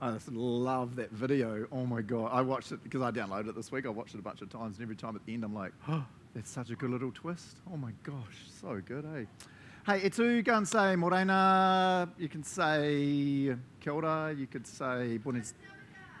I 0.00 0.12
just 0.12 0.30
love 0.30 0.94
that 0.96 1.10
video. 1.10 1.66
Oh 1.72 1.84
my 1.84 2.02
God. 2.02 2.30
I 2.32 2.40
watched 2.40 2.70
it 2.70 2.82
because 2.84 3.02
I 3.02 3.10
downloaded 3.10 3.48
it 3.48 3.56
this 3.56 3.72
week. 3.72 3.84
I 3.84 3.88
watched 3.88 4.14
it 4.14 4.20
a 4.20 4.22
bunch 4.22 4.42
of 4.42 4.48
times, 4.48 4.76
and 4.76 4.84
every 4.84 4.94
time 4.94 5.16
at 5.16 5.26
the 5.26 5.34
end, 5.34 5.42
I'm 5.42 5.54
like, 5.54 5.72
oh, 5.88 6.04
that's 6.34 6.50
such 6.50 6.70
a 6.70 6.76
good 6.76 6.90
little 6.90 7.10
twist. 7.10 7.56
Oh 7.72 7.76
my 7.76 7.90
gosh, 8.04 8.46
so 8.60 8.80
good, 8.84 9.04
eh? 9.04 9.24
Hey, 9.84 10.06
e 10.06 10.10
tu 10.10 10.42
go 10.42 10.56
and 10.56 10.68
say 10.68 10.94
morena, 10.94 12.08
you 12.16 12.28
can 12.28 12.44
say 12.44 13.56
kia 13.80 13.92
ora, 13.92 14.34
you 14.38 14.46
could 14.46 14.66
say 14.66 15.18
buenos 15.18 15.54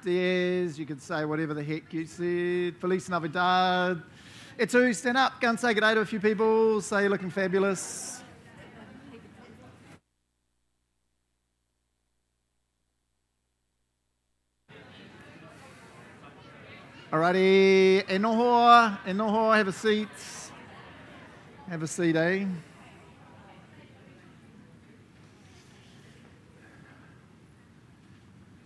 dias, 0.02 0.78
you 0.78 0.86
could 0.86 1.02
say 1.02 1.24
whatever 1.24 1.54
the 1.54 1.62
heck 1.62 1.92
you 1.92 2.06
said, 2.06 2.76
Feliz 2.80 3.08
Navidad. 3.08 4.02
E 4.58 4.66
tu, 4.66 4.92
stand 4.92 5.18
up, 5.18 5.40
go 5.40 5.50
and 5.50 5.60
say 5.60 5.72
good 5.72 5.82
day 5.82 5.94
to 5.94 6.00
a 6.00 6.06
few 6.06 6.18
people, 6.18 6.80
say 6.80 7.02
you're 7.02 7.10
looking 7.10 7.30
fabulous. 7.30 8.24
Alrighty, 17.18 18.06
enoho, 18.06 18.96
enoho, 19.04 19.56
have 19.56 19.66
a 19.66 19.72
seat. 19.72 20.08
Have 21.68 21.82
a 21.82 21.86
seat, 21.88 22.14
eh? 22.14 22.44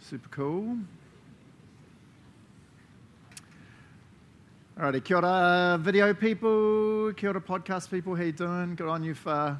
Super 0.01 0.29
cool. 0.29 0.77
Alrighty, 4.79 5.03
kia 5.03 5.17
ora, 5.17 5.79
video 5.81 6.13
people, 6.13 7.15
kia 7.17 7.31
ora, 7.31 7.41
podcast 7.41 7.91
people, 7.91 8.15
how 8.15 8.23
you 8.23 8.33
doing? 8.33 8.75
Good 8.75 8.87
on 8.87 9.03
you 9.03 9.15
for 9.15 9.59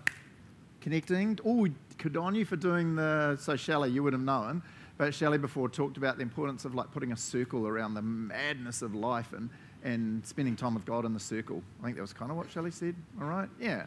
connecting. 0.83 1.39
Oh, 1.47 1.67
good 1.97 2.19
on 2.19 2.35
you 2.35 2.45
for 2.45 2.57
doing 2.57 2.97
the, 2.97 3.39
so 3.41 3.55
you 3.85 4.03
would 4.03 4.13
have 4.13 4.21
known, 4.21 4.63
but 4.99 5.15
Shelley 5.15 5.39
before 5.39 5.69
talked 5.69 5.97
about 5.97 6.17
the 6.17 6.23
importance 6.23 6.65
of 6.65 6.75
like 6.75 6.91
putting 6.93 7.13
a 7.13 7.17
circle 7.17 7.67
around 7.67 7.95
the 7.95 8.03
madness 8.03 8.83
of 8.83 8.95
life 8.95 9.33
and, 9.33 9.51
and 9.83 10.25
spending 10.27 10.57
time 10.57 10.75
with 10.75 10.85
God 10.85 11.05
in 11.05 11.15
the 11.15 11.21
circle. 11.21 11.63
I 11.81 11.85
think 11.85 11.97
that 11.97 12.03
was 12.03 12.13
kind 12.13 12.31
of 12.31 12.37
what 12.37 12.51
Shelley 12.51 12.71
said, 12.71 12.95
all 13.21 13.27
right? 13.27 13.49
Yeah. 13.61 13.87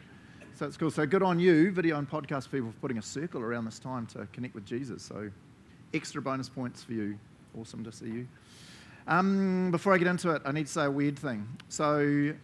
So 0.54 0.66
it's 0.66 0.76
cool. 0.76 0.90
So 0.90 1.06
good 1.06 1.22
on 1.22 1.38
you, 1.38 1.70
video 1.70 1.98
and 1.98 2.08
podcast 2.08 2.50
people, 2.50 2.70
for 2.70 2.78
putting 2.80 2.98
a 2.98 3.02
circle 3.02 3.42
around 3.42 3.66
this 3.66 3.78
time 3.78 4.06
to 4.06 4.26
connect 4.32 4.54
with 4.54 4.64
Jesus. 4.64 5.02
So 5.02 5.30
extra 5.92 6.22
bonus 6.22 6.48
points 6.48 6.82
for 6.82 6.92
you. 6.92 7.18
Awesome 7.58 7.84
to 7.84 7.92
see 7.92 8.06
you. 8.06 8.28
Um, 9.06 9.70
before 9.70 9.94
I 9.94 9.98
get 9.98 10.08
into 10.08 10.30
it, 10.30 10.42
I 10.44 10.52
need 10.52 10.66
to 10.66 10.72
say 10.72 10.84
a 10.84 10.90
weird 10.90 11.18
thing. 11.18 11.46
So, 11.68 12.34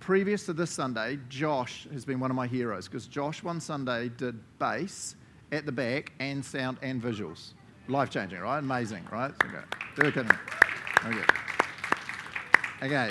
previous 0.00 0.46
to 0.46 0.52
this 0.52 0.70
Sunday, 0.70 1.18
Josh 1.28 1.86
has 1.92 2.04
been 2.04 2.20
one 2.20 2.30
of 2.30 2.36
my 2.36 2.46
heroes 2.46 2.88
because 2.88 3.06
Josh 3.06 3.42
one 3.42 3.60
Sunday 3.60 4.08
did 4.08 4.38
bass 4.58 5.14
at 5.52 5.66
the 5.66 5.72
back 5.72 6.12
and 6.18 6.44
sound 6.44 6.78
and 6.82 7.02
visuals. 7.02 7.52
Life 7.88 8.10
changing, 8.10 8.40
right? 8.40 8.58
Amazing, 8.58 9.06
right? 9.12 9.32
Okay. 9.98 10.18
Okay. 10.18 11.22
Okay. 12.82 13.08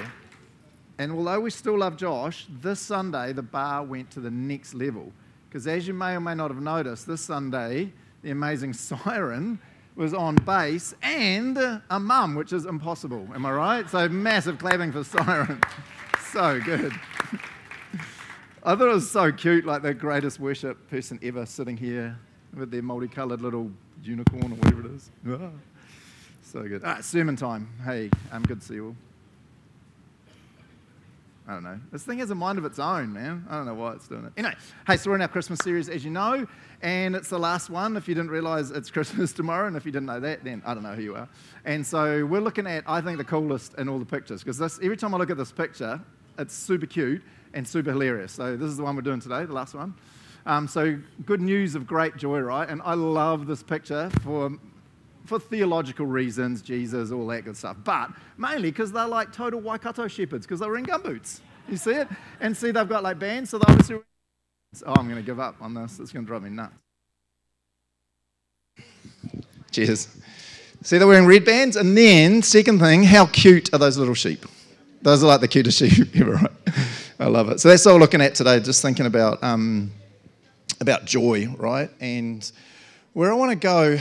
And 0.98 1.12
although 1.12 1.40
we 1.40 1.50
still 1.50 1.78
love 1.78 1.98
Josh, 1.98 2.46
this 2.62 2.80
Sunday 2.80 3.34
the 3.34 3.42
bar 3.42 3.84
went 3.84 4.12
to 4.12 4.20
the 4.20 4.32
next 4.32 4.74
level. 4.74 5.12
Because 5.48 5.68
as 5.68 5.88
you 5.88 5.94
may 5.94 6.16
or 6.16 6.20
may 6.20 6.36
not 6.36 6.52
have 6.52 6.62
noticed, 6.62 7.08
this 7.08 7.22
Sunday 7.22 7.92
the 8.22 8.32
amazing 8.32 8.74
Siren 8.74 9.60
was 9.96 10.14
on 10.14 10.36
bass 10.36 10.94
and 11.02 11.58
a 11.58 12.00
mum, 12.00 12.36
which 12.36 12.52
is 12.52 12.66
impossible. 12.66 13.28
Am 13.34 13.46
I 13.46 13.52
right? 13.52 13.90
So 13.90 14.10
massive 14.10 14.60
clapping 14.60 14.92
for 14.92 15.04
Siren. 15.06 15.62
so 16.32 16.60
good. 16.60 16.92
I 18.64 18.76
thought 18.76 18.90
it 18.90 18.94
was 18.94 19.10
so 19.10 19.32
cute, 19.32 19.66
like 19.66 19.84
the 19.84 19.94
greatest 19.94 20.40
worship 20.40 20.90
person 20.90 21.20
ever 21.24 21.46
sitting 21.46 21.78
here 21.78 22.18
with 22.54 22.72
their 22.72 22.82
multicolored 22.82 23.42
little 23.42 23.72
unicorn 24.08 24.52
or 24.52 24.56
whatever 24.56 24.82
it 24.82 24.92
is. 24.96 25.10
Ah, 25.28 25.50
so 26.44 26.64
good. 26.64 26.82
Ah, 26.84 27.00
sermon 27.02 27.36
time. 27.36 27.70
Hey, 27.84 28.10
I'm 28.32 28.44
good 28.44 28.62
to 28.62 28.66
see 28.66 28.76
you 28.76 28.88
all. 28.88 28.96
I 31.48 31.54
don't 31.54 31.64
know. 31.64 31.80
This 31.92 32.04
thing 32.04 32.18
has 32.20 32.32
a 32.32 32.36
mind 32.36 32.58
of 32.58 32.66
its 32.66 32.80
own, 32.80 33.14
man. 33.14 33.46
I 33.48 33.58
don't 33.58 33.68
know 33.68 33.76
why 33.76 33.94
it's 33.94 34.08
doing 34.08 34.26
it. 34.26 34.32
Anyway, 34.36 34.56
hey, 34.88 34.98
so 34.98 35.12
we're 35.12 35.16
in 35.16 35.22
our 35.22 35.28
Christmas 35.28 35.60
series, 35.60 35.90
as 35.90 36.04
you 36.04 36.10
know, 36.10 36.48
and 36.82 37.16
it's 37.16 37.30
the 37.30 37.38
last 37.38 37.70
one. 37.70 37.96
If 37.98 38.08
you 38.08 38.16
didn't 38.16 38.32
realize 38.32 38.72
it's 38.72 38.90
Christmas 38.92 39.32
tomorrow, 39.32 39.68
and 39.68 39.78
if 39.78 39.86
you 39.86 39.92
didn't 39.92 40.08
know 40.08 40.20
that, 40.20 40.44
then 40.44 40.64
I 40.66 40.74
don't 40.74 40.82
know 40.82 40.96
who 40.96 41.04
you 41.04 41.16
are. 41.16 41.30
And 41.64 41.86
so 41.86 42.26
we're 42.26 42.42
looking 42.42 42.66
at, 42.66 42.84
I 42.88 43.00
think, 43.00 43.20
the 43.20 43.24
coolest 43.24 43.76
in 43.76 43.88
all 43.88 44.00
the 44.00 44.06
pictures, 44.06 44.44
because 44.44 44.60
every 44.80 44.98
time 44.98 45.14
I 45.14 45.18
look 45.18 45.30
at 45.30 45.38
this 45.38 45.52
picture, 45.52 46.02
it's 46.40 46.54
super 46.54 46.88
cute 46.88 47.22
and 47.54 47.68
super 47.68 47.92
hilarious. 47.92 48.32
So 48.32 48.58
this 48.58 48.68
is 48.68 48.78
the 48.78 48.84
one 48.84 48.96
we're 48.96 49.04
doing 49.04 49.20
today, 49.20 49.46
the 49.46 49.54
last 49.54 49.76
one. 49.76 49.94
Um, 50.46 50.68
so 50.68 50.98
good 51.26 51.42
news 51.42 51.76
of 51.76 51.88
great 51.88 52.18
joy, 52.18 52.40
right? 52.40 52.70
And 52.70 52.82
I 52.84 52.94
love 52.94 53.48
this 53.48 53.64
picture 53.64 54.10
for 54.24 54.52
for 55.26 55.40
theological 55.40 56.06
reasons, 56.06 56.62
Jesus, 56.62 57.12
all 57.12 57.26
that 57.28 57.46
good 57.46 57.58
stuff, 57.58 57.78
but 57.84 58.12
mainly 58.38 58.70
because 58.70 58.92
they're 58.92 59.08
like 59.08 59.34
total 59.34 59.60
Waikato 59.60 60.08
shepherds 60.08 60.46
because 60.46 60.60
they 60.60 60.68
were 60.68 60.78
in 60.78 60.86
gumboots. 60.86 61.40
You 61.68 61.78
see 61.78 61.94
it? 61.94 62.08
And 62.40 62.56
see, 62.56 62.70
they've 62.70 62.88
got 62.88 63.02
like 63.02 63.18
bands, 63.18 63.50
so 63.50 63.58
they 63.58 63.66
obviously. 63.68 63.98
Oh, 64.86 64.94
I'm 64.98 65.06
going 65.06 65.16
to 65.16 65.26
give 65.26 65.40
up 65.40 65.56
on 65.62 65.74
this. 65.74 66.00
It's 66.00 66.12
going 66.12 66.26
to 66.26 66.28
drive 66.28 66.44
me 66.44 66.50
nuts. 66.50 66.74
Cheers. 69.72 70.10
See, 70.84 70.98
they're 70.98 71.08
wearing 71.08 71.26
red 71.26 71.46
bands. 71.46 71.76
And 71.78 71.98
then, 71.98 72.42
second 72.42 72.80
thing, 72.80 73.04
how 73.04 73.26
cute 73.26 73.74
are 73.74 73.80
those 73.80 73.98
little 73.98 74.14
sheep? 74.14 74.46
Those 75.02 75.24
are 75.24 75.28
like 75.28 75.42
the 75.42 75.48
cutest 75.48 75.80
sheep 75.98 76.16
ever, 76.16 76.34
right? 76.34 76.52
I 77.20 77.28
love 77.28 77.50
it. 77.50 77.60
So 77.62 77.70
that's 77.70 77.86
all 77.88 77.96
we're 77.96 78.02
looking 78.02 78.22
at 78.22 78.36
today, 78.36 78.60
just 78.60 78.82
thinking 78.82 79.06
about, 79.06 79.42
um, 79.44 79.92
about 80.82 81.06
joy, 81.06 81.48
right? 81.58 81.90
And 82.00 82.50
where 83.14 83.32
I 83.32 83.36
want 83.36 83.52
to 83.52 83.56
go, 83.56 83.98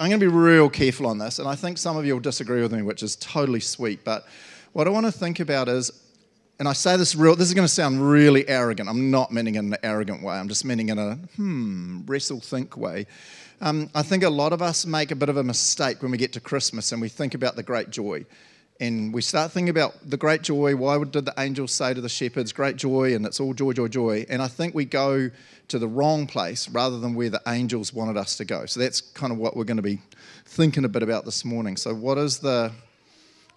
I'm 0.00 0.08
going 0.08 0.20
to 0.20 0.26
be 0.26 0.32
real 0.32 0.68
careful 0.68 1.06
on 1.06 1.18
this, 1.18 1.38
and 1.38 1.48
I 1.48 1.54
think 1.54 1.78
some 1.78 1.96
of 1.96 2.04
you 2.04 2.14
will 2.14 2.20
disagree 2.20 2.60
with 2.60 2.72
me, 2.72 2.82
which 2.82 3.02
is 3.02 3.16
totally 3.16 3.60
sweet. 3.60 4.04
But 4.04 4.26
what 4.72 4.86
I 4.86 4.90
want 4.90 5.06
to 5.06 5.12
think 5.12 5.38
about 5.38 5.68
is, 5.68 5.92
and 6.58 6.68
I 6.68 6.72
say 6.72 6.96
this 6.96 7.14
real, 7.14 7.36
this 7.36 7.48
is 7.48 7.54
going 7.54 7.66
to 7.66 7.72
sound 7.72 8.08
really 8.08 8.48
arrogant. 8.48 8.88
I'm 8.88 9.10
not 9.10 9.32
meaning 9.32 9.54
in 9.54 9.72
an 9.72 9.78
arrogant 9.82 10.22
way. 10.22 10.34
I'm 10.34 10.48
just 10.48 10.64
meaning 10.64 10.88
in 10.88 10.98
a 10.98 11.14
hmm, 11.36 12.00
wrestle 12.06 12.40
think 12.40 12.76
way. 12.76 13.06
Um, 13.60 13.90
I 13.94 14.02
think 14.02 14.24
a 14.24 14.30
lot 14.30 14.52
of 14.52 14.60
us 14.60 14.86
make 14.86 15.12
a 15.12 15.16
bit 15.16 15.28
of 15.28 15.36
a 15.36 15.44
mistake 15.44 16.02
when 16.02 16.10
we 16.10 16.18
get 16.18 16.32
to 16.32 16.40
Christmas 16.40 16.90
and 16.90 17.00
we 17.00 17.08
think 17.08 17.34
about 17.34 17.54
the 17.54 17.62
great 17.62 17.90
joy. 17.90 18.26
And 18.80 19.14
we 19.14 19.22
start 19.22 19.52
thinking 19.52 19.68
about 19.68 19.94
the 20.08 20.16
great 20.16 20.42
joy. 20.42 20.74
Why 20.74 21.02
did 21.04 21.24
the 21.24 21.34
angels 21.38 21.72
say 21.72 21.94
to 21.94 22.00
the 22.00 22.08
shepherds, 22.08 22.52
great 22.52 22.76
joy, 22.76 23.14
and 23.14 23.24
it's 23.24 23.38
all 23.38 23.54
joy, 23.54 23.72
joy, 23.72 23.88
joy? 23.88 24.26
And 24.28 24.42
I 24.42 24.48
think 24.48 24.74
we 24.74 24.84
go 24.84 25.30
to 25.68 25.78
the 25.78 25.86
wrong 25.86 26.26
place 26.26 26.68
rather 26.68 26.98
than 26.98 27.14
where 27.14 27.30
the 27.30 27.40
angels 27.46 27.92
wanted 27.92 28.16
us 28.16 28.36
to 28.38 28.44
go. 28.44 28.66
So 28.66 28.80
that's 28.80 29.00
kind 29.00 29.32
of 29.32 29.38
what 29.38 29.56
we're 29.56 29.64
going 29.64 29.76
to 29.76 29.82
be 29.82 30.00
thinking 30.46 30.84
a 30.84 30.88
bit 30.88 31.02
about 31.02 31.24
this 31.24 31.44
morning. 31.44 31.76
So, 31.76 31.94
what 31.94 32.18
is 32.18 32.38
the 32.38 32.72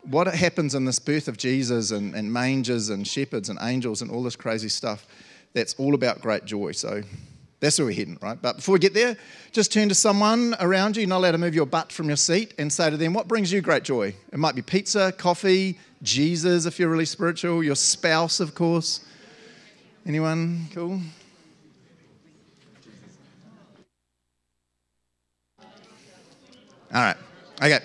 what 0.03 0.27
happens 0.27 0.75
in 0.75 0.85
this 0.85 0.99
birth 0.99 1.27
of 1.27 1.37
Jesus 1.37 1.89
and, 1.89 2.13
and 2.13 2.31
mangers 2.31 2.89
and 2.89 3.07
shepherds 3.07 3.49
and 3.49 3.57
angels 3.61 4.03
and 4.03 4.11
all 4.11 4.21
this 4.21 4.35
crazy 4.35 4.69
stuff? 4.69 5.07
That's 5.53 5.73
all 5.75 5.95
about 5.95 6.21
great 6.21 6.45
joy. 6.45 6.73
So 6.73 7.01
that's 7.59 7.79
where 7.79 7.85
we're 7.85 7.93
heading, 7.93 8.17
right? 8.21 8.39
But 8.39 8.57
before 8.57 8.73
we 8.73 8.79
get 8.79 8.93
there, 8.93 9.17
just 9.51 9.71
turn 9.71 9.89
to 9.89 9.95
someone 9.95 10.55
around 10.59 10.97
you. 10.97 11.01
You're 11.01 11.09
not 11.09 11.17
allowed 11.19 11.31
to 11.31 11.37
move 11.37 11.55
your 11.55 11.65
butt 11.65 11.91
from 11.91 12.07
your 12.07 12.17
seat 12.17 12.53
and 12.57 12.71
say 12.71 12.89
to 12.89 12.97
them, 12.97 13.13
What 13.13 13.27
brings 13.27 13.51
you 13.51 13.61
great 13.61 13.83
joy? 13.83 14.13
It 14.31 14.39
might 14.39 14.55
be 14.55 14.61
pizza, 14.61 15.11
coffee, 15.11 15.79
Jesus, 16.03 16.65
if 16.65 16.79
you're 16.79 16.89
really 16.89 17.05
spiritual, 17.05 17.63
your 17.63 17.75
spouse, 17.75 18.39
of 18.39 18.53
course. 18.53 19.05
Anyone? 20.05 20.67
Cool? 20.73 20.99
All 26.93 27.01
right. 27.01 27.17
Okay. 27.61 27.79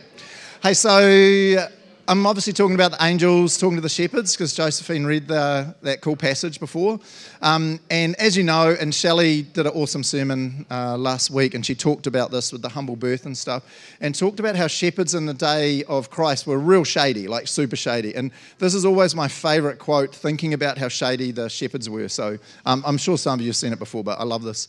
Hey, 0.62 0.74
so 0.74 1.68
I'm 2.10 2.26
obviously 2.26 2.52
talking 2.52 2.74
about 2.74 2.90
the 2.90 3.04
angels 3.04 3.56
talking 3.56 3.76
to 3.76 3.80
the 3.80 3.88
shepherds 3.88 4.34
because 4.34 4.52
Josephine 4.52 5.04
read 5.04 5.28
the, 5.28 5.76
that 5.82 6.00
cool 6.00 6.16
passage 6.16 6.58
before. 6.58 6.98
Um, 7.40 7.78
and 7.88 8.16
as 8.16 8.36
you 8.36 8.42
know, 8.42 8.76
and 8.80 8.92
Shelley 8.92 9.42
did 9.42 9.66
an 9.66 9.72
awesome 9.76 10.02
sermon 10.02 10.66
uh, 10.72 10.96
last 10.96 11.30
week, 11.30 11.54
and 11.54 11.64
she 11.64 11.76
talked 11.76 12.08
about 12.08 12.32
this 12.32 12.50
with 12.50 12.62
the 12.62 12.68
humble 12.68 12.96
birth 12.96 13.26
and 13.26 13.38
stuff, 13.38 13.62
and 14.00 14.12
talked 14.12 14.40
about 14.40 14.56
how 14.56 14.66
shepherds 14.66 15.14
in 15.14 15.24
the 15.24 15.34
day 15.34 15.84
of 15.84 16.10
Christ 16.10 16.48
were 16.48 16.58
real 16.58 16.82
shady, 16.82 17.28
like 17.28 17.46
super 17.46 17.76
shady. 17.76 18.12
And 18.16 18.32
this 18.58 18.74
is 18.74 18.84
always 18.84 19.14
my 19.14 19.28
favorite 19.28 19.78
quote, 19.78 20.12
thinking 20.12 20.52
about 20.52 20.78
how 20.78 20.88
shady 20.88 21.30
the 21.30 21.48
shepherds 21.48 21.88
were. 21.88 22.08
So 22.08 22.38
um, 22.66 22.82
I'm 22.84 22.98
sure 22.98 23.18
some 23.18 23.34
of 23.34 23.40
you 23.40 23.50
have 23.50 23.56
seen 23.56 23.72
it 23.72 23.78
before, 23.78 24.02
but 24.02 24.18
I 24.18 24.24
love 24.24 24.42
this. 24.42 24.66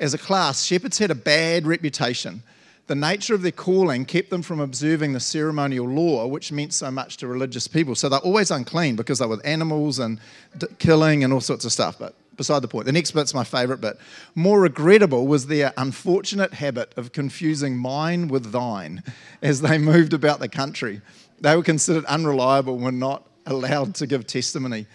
As 0.00 0.12
a 0.12 0.18
class, 0.18 0.64
shepherds 0.64 0.98
had 0.98 1.12
a 1.12 1.14
bad 1.14 1.68
reputation 1.68 2.42
the 2.90 2.96
nature 2.96 3.36
of 3.36 3.42
their 3.42 3.52
calling 3.52 4.04
kept 4.04 4.30
them 4.30 4.42
from 4.42 4.58
observing 4.58 5.12
the 5.12 5.20
ceremonial 5.20 5.86
law, 5.86 6.26
which 6.26 6.50
meant 6.50 6.72
so 6.72 6.90
much 6.90 7.18
to 7.18 7.28
religious 7.28 7.68
people. 7.68 7.94
So 7.94 8.08
they're 8.08 8.18
always 8.18 8.50
unclean 8.50 8.96
because 8.96 9.20
they're 9.20 9.28
with 9.28 9.46
animals 9.46 10.00
and 10.00 10.18
d- 10.58 10.66
killing 10.80 11.22
and 11.22 11.32
all 11.32 11.40
sorts 11.40 11.64
of 11.64 11.70
stuff. 11.70 12.00
But 12.00 12.16
beside 12.36 12.62
the 12.62 12.66
point, 12.66 12.86
the 12.86 12.92
next 12.92 13.12
bit's 13.12 13.32
my 13.32 13.44
favourite 13.44 13.80
bit. 13.80 13.96
More 14.34 14.62
regrettable 14.62 15.28
was 15.28 15.46
their 15.46 15.72
unfortunate 15.76 16.54
habit 16.54 16.92
of 16.96 17.12
confusing 17.12 17.76
mine 17.78 18.26
with 18.26 18.50
thine 18.50 19.04
as 19.40 19.60
they 19.60 19.78
moved 19.78 20.12
about 20.12 20.40
the 20.40 20.48
country. 20.48 21.00
They 21.40 21.54
were 21.54 21.62
considered 21.62 22.04
unreliable 22.06 22.74
and 22.74 22.82
were 22.82 22.90
not 22.90 23.24
allowed 23.46 23.94
to 23.94 24.06
give 24.08 24.26
testimony 24.26 24.88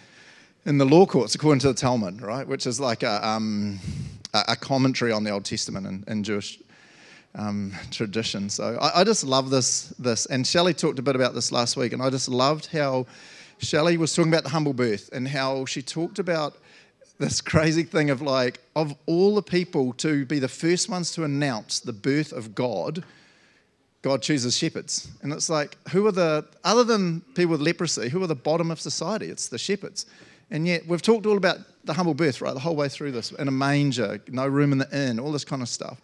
in 0.66 0.76
the 0.76 0.84
law 0.84 1.06
courts, 1.06 1.34
according 1.34 1.60
to 1.60 1.68
the 1.68 1.74
Talmud, 1.74 2.20
right, 2.20 2.46
which 2.46 2.66
is 2.66 2.78
like 2.78 3.02
a, 3.02 3.26
um, 3.26 3.80
a 4.34 4.54
commentary 4.54 5.12
on 5.12 5.24
the 5.24 5.30
Old 5.30 5.46
Testament 5.46 5.86
in, 5.86 6.04
in 6.06 6.22
Jewish 6.22 6.58
um, 7.36 7.72
tradition. 7.90 8.48
So 8.48 8.78
I, 8.80 9.00
I, 9.00 9.04
just 9.04 9.24
love 9.24 9.50
this. 9.50 9.94
This 9.98 10.26
and 10.26 10.46
Shelley 10.46 10.74
talked 10.74 10.98
a 10.98 11.02
bit 11.02 11.16
about 11.16 11.34
this 11.34 11.52
last 11.52 11.76
week, 11.76 11.92
and 11.92 12.02
I 12.02 12.10
just 12.10 12.28
loved 12.28 12.66
how 12.66 13.06
Shelley 13.58 13.96
was 13.96 14.14
talking 14.14 14.32
about 14.32 14.44
the 14.44 14.50
humble 14.50 14.72
birth 14.72 15.10
and 15.12 15.28
how 15.28 15.64
she 15.66 15.82
talked 15.82 16.18
about 16.18 16.56
this 17.18 17.40
crazy 17.40 17.82
thing 17.82 18.10
of 18.10 18.20
like 18.20 18.60
of 18.74 18.94
all 19.06 19.34
the 19.34 19.42
people 19.42 19.92
to 19.94 20.24
be 20.26 20.38
the 20.38 20.48
first 20.48 20.88
ones 20.88 21.12
to 21.12 21.24
announce 21.24 21.80
the 21.80 21.92
birth 21.92 22.32
of 22.32 22.54
God. 22.54 23.04
God 24.02 24.22
chooses 24.22 24.56
shepherds. 24.56 25.08
And 25.22 25.32
it's 25.32 25.50
like, 25.50 25.76
who 25.88 26.06
are 26.06 26.12
the, 26.12 26.46
other 26.62 26.84
than 26.84 27.22
people 27.34 27.52
with 27.52 27.60
leprosy, 27.60 28.08
who 28.08 28.22
are 28.22 28.28
the 28.28 28.36
bottom 28.36 28.70
of 28.70 28.80
society? 28.80 29.26
It's 29.26 29.48
the 29.48 29.58
shepherds. 29.58 30.06
And 30.48 30.64
yet, 30.64 30.86
we've 30.86 31.02
talked 31.02 31.26
all 31.26 31.36
about 31.36 31.58
the 31.84 31.92
humble 31.92 32.14
birth, 32.14 32.40
right, 32.40 32.54
the 32.54 32.60
whole 32.60 32.76
way 32.76 32.88
through 32.88 33.10
this, 33.10 33.32
in 33.32 33.48
a 33.48 33.50
manger, 33.50 34.20
no 34.28 34.46
room 34.46 34.70
in 34.70 34.78
the 34.78 34.88
inn, 34.96 35.18
all 35.18 35.32
this 35.32 35.44
kind 35.44 35.60
of 35.60 35.68
stuff. 35.68 36.00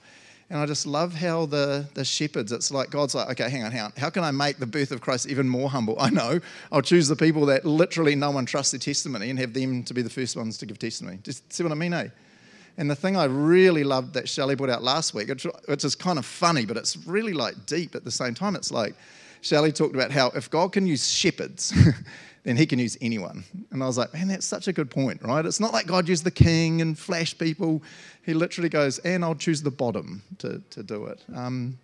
And 0.53 0.61
I 0.61 0.67
just 0.67 0.87
love 0.87 1.15
how 1.15 1.47
the, 1.47 1.89
the 1.95 2.05
shepherds, 2.05 2.53
it's 2.53 2.71
like 2.71 2.91
God's 2.91 3.15
like, 3.15 3.31
okay, 3.31 3.49
hang 3.49 3.65
on, 3.65 3.73
hang 3.73 3.81
on. 3.81 3.93
How 3.97 4.11
can 4.11 4.23
I 4.23 4.33
make 4.33 4.59
the 4.59 4.67
birth 4.67 4.93
of 4.93 5.01
Christ 5.01 5.27
even 5.31 5.49
more 5.49 5.71
humble? 5.71 5.97
I 5.99 6.11
know. 6.11 6.41
I'll 6.71 6.83
choose 6.83 7.09
the 7.09 7.17
people 7.17 7.47
that 7.47 7.65
literally 7.65 8.15
no 8.15 8.31
one 8.31 8.45
trusts 8.45 8.73
their 8.73 8.79
testimony 8.79 9.31
and 9.31 9.39
have 9.39 9.55
them 9.55 9.83
to 9.85 9.95
be 9.95 10.03
the 10.03 10.11
first 10.11 10.37
ones 10.37 10.59
to 10.59 10.67
give 10.67 10.79
testimony. 10.79 11.21
Just 11.23 11.51
see 11.51 11.63
what 11.63 11.73
I 11.73 11.75
mean, 11.75 11.95
eh? 11.95 12.09
And 12.77 12.91
the 12.91 12.95
thing 12.95 13.17
I 13.17 13.25
really 13.25 13.83
loved 13.83 14.13
that 14.13 14.29
Shelley 14.29 14.55
put 14.55 14.69
out 14.69 14.83
last 14.83 15.15
week, 15.15 15.29
which 15.29 15.85
is 15.87 15.95
kind 15.95 16.19
of 16.19 16.27
funny, 16.27 16.67
but 16.67 16.77
it's 16.77 16.99
really 16.99 17.33
like 17.33 17.65
deep 17.65 17.95
at 17.95 18.05
the 18.05 18.11
same 18.11 18.35
time. 18.35 18.55
It's 18.55 18.71
like 18.71 18.95
Shelley 19.41 19.73
talked 19.73 19.95
about 19.95 20.11
how 20.11 20.33
if 20.35 20.51
God 20.51 20.73
can 20.73 20.87
use 20.87 21.09
shepherds, 21.09 21.73
then 22.45 22.57
he 22.57 22.67
can 22.67 22.79
use 22.79 22.97
anyone. 23.01 23.45
And 23.71 23.83
I 23.83 23.87
was 23.87 23.97
like, 23.97 24.13
man, 24.13 24.29
that's 24.29 24.47
such 24.47 24.69
a 24.69 24.73
good 24.73 24.91
point, 24.91 25.23
right? 25.23 25.45
It's 25.45 25.61
not 25.61 25.73
like 25.73 25.87
God 25.87 26.09
used 26.09 26.25
the 26.25 26.31
king 26.31 26.81
and 26.81 26.99
flash 26.99 27.37
people. 27.37 27.83
He 28.25 28.35
literally 28.35 28.69
goes, 28.69 28.99
and 29.01 29.25
I'll 29.25 29.35
choose 29.35 29.63
the 29.63 29.71
bottom 29.71 30.23
to, 30.39 30.61
to 30.71 30.83
do 30.83 31.07
it. 31.07 31.25
Um, 31.35 31.79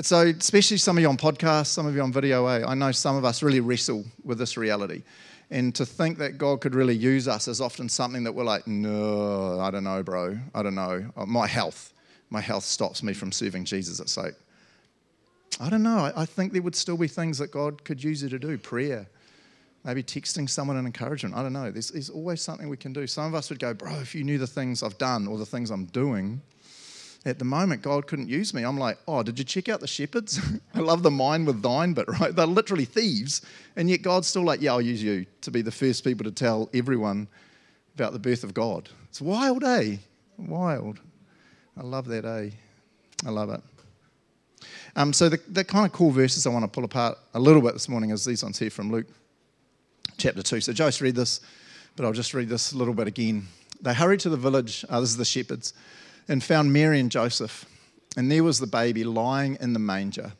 so, 0.00 0.20
especially 0.22 0.78
some 0.78 0.96
of 0.96 1.02
you 1.02 1.08
on 1.08 1.18
podcasts, 1.18 1.66
some 1.66 1.86
of 1.86 1.94
you 1.94 2.00
on 2.00 2.12
video, 2.12 2.46
eh? 2.46 2.64
I 2.66 2.74
know 2.74 2.92
some 2.92 3.16
of 3.16 3.24
us 3.24 3.42
really 3.42 3.60
wrestle 3.60 4.04
with 4.24 4.38
this 4.38 4.56
reality. 4.56 5.02
And 5.50 5.74
to 5.74 5.84
think 5.84 6.16
that 6.16 6.38
God 6.38 6.62
could 6.62 6.74
really 6.74 6.96
use 6.96 7.28
us 7.28 7.46
is 7.46 7.60
often 7.60 7.86
something 7.90 8.24
that 8.24 8.32
we're 8.32 8.44
like, 8.44 8.66
no, 8.66 9.60
I 9.60 9.70
don't 9.70 9.84
know, 9.84 10.02
bro. 10.02 10.38
I 10.54 10.62
don't 10.62 10.74
know. 10.74 11.04
Uh, 11.14 11.26
my 11.26 11.46
health, 11.46 11.92
my 12.30 12.40
health 12.40 12.64
stops 12.64 13.02
me 13.02 13.12
from 13.12 13.30
serving 13.30 13.66
Jesus. 13.66 14.00
It's 14.00 14.16
like, 14.16 14.34
I 15.60 15.68
don't 15.68 15.82
know. 15.82 16.10
I 16.16 16.24
think 16.24 16.54
there 16.54 16.62
would 16.62 16.74
still 16.74 16.96
be 16.96 17.06
things 17.06 17.36
that 17.36 17.50
God 17.50 17.84
could 17.84 18.02
use 18.02 18.22
you 18.22 18.30
to 18.30 18.38
do 18.38 18.56
prayer, 18.56 19.06
maybe 19.84 20.02
texting 20.02 20.48
someone 20.48 20.76
an 20.76 20.86
encouragement. 20.86 21.34
I 21.34 21.42
don't 21.42 21.52
know. 21.52 21.70
There's, 21.70 21.90
there's, 21.90 22.10
always 22.10 22.40
something 22.40 22.68
we 22.68 22.76
can 22.76 22.92
do. 22.92 23.06
Some 23.06 23.26
of 23.26 23.34
us 23.34 23.50
would 23.50 23.58
go, 23.58 23.74
bro, 23.74 23.92
if 24.00 24.14
you 24.14 24.24
knew 24.24 24.38
the 24.38 24.46
things 24.46 24.82
I've 24.82 24.98
done 24.98 25.26
or 25.26 25.38
the 25.38 25.46
things 25.46 25.70
I'm 25.70 25.86
doing, 25.86 26.40
at 27.24 27.38
the 27.38 27.44
moment, 27.44 27.82
God 27.82 28.06
couldn't 28.06 28.28
use 28.28 28.52
me. 28.52 28.64
I'm 28.64 28.78
like, 28.78 28.98
oh, 29.06 29.22
did 29.22 29.38
you 29.38 29.44
check 29.44 29.68
out 29.68 29.80
the 29.80 29.86
shepherds? 29.86 30.40
I 30.74 30.80
love 30.80 31.02
the 31.02 31.10
mine 31.10 31.44
with 31.44 31.62
thine, 31.62 31.94
but 31.94 32.08
right, 32.20 32.34
they're 32.34 32.46
literally 32.46 32.84
thieves. 32.84 33.42
And 33.76 33.88
yet 33.88 34.02
God's 34.02 34.26
still 34.26 34.42
like, 34.42 34.60
yeah, 34.60 34.72
I'll 34.72 34.82
use 34.82 35.02
you 35.02 35.26
to 35.42 35.50
be 35.50 35.62
the 35.62 35.70
first 35.70 36.04
people 36.04 36.24
to 36.24 36.32
tell 36.32 36.68
everyone 36.74 37.28
about 37.94 38.12
the 38.12 38.18
birth 38.18 38.42
of 38.42 38.54
God. 38.54 38.88
It's 39.08 39.20
wild, 39.20 39.62
eh? 39.62 39.96
Wild. 40.36 40.98
I 41.76 41.82
love 41.82 42.06
that, 42.08 42.24
eh? 42.24 42.50
I 43.24 43.30
love 43.30 43.50
it. 43.50 43.60
Um, 44.96 45.12
so 45.12 45.28
the, 45.28 45.40
the 45.48 45.64
kind 45.64 45.86
of 45.86 45.92
cool 45.92 46.10
verses 46.10 46.46
I 46.46 46.50
want 46.50 46.64
to 46.64 46.68
pull 46.68 46.84
apart 46.84 47.18
a 47.34 47.40
little 47.40 47.62
bit 47.62 47.72
this 47.72 47.88
morning 47.88 48.10
is 48.10 48.24
these 48.24 48.42
ones 48.42 48.58
here 48.58 48.70
from 48.70 48.90
Luke 48.90 49.06
chapter 50.22 50.40
2. 50.40 50.60
So 50.60 50.72
Joyce 50.72 51.00
read 51.00 51.16
this, 51.16 51.40
but 51.96 52.06
I'll 52.06 52.12
just 52.12 52.32
read 52.32 52.48
this 52.48 52.70
a 52.70 52.78
little 52.78 52.94
bit 52.94 53.08
again. 53.08 53.48
They 53.80 53.92
hurried 53.92 54.20
to 54.20 54.28
the 54.28 54.36
village, 54.36 54.84
uh, 54.88 55.00
this 55.00 55.10
is 55.10 55.16
the 55.16 55.24
shepherds, 55.24 55.74
and 56.28 56.44
found 56.44 56.72
Mary 56.72 57.00
and 57.00 57.10
Joseph. 57.10 57.66
And 58.16 58.30
there 58.30 58.44
was 58.44 58.60
the 58.60 58.68
baby 58.68 59.02
lying 59.02 59.58
in 59.60 59.72
the 59.72 59.80
manger. 59.80 60.32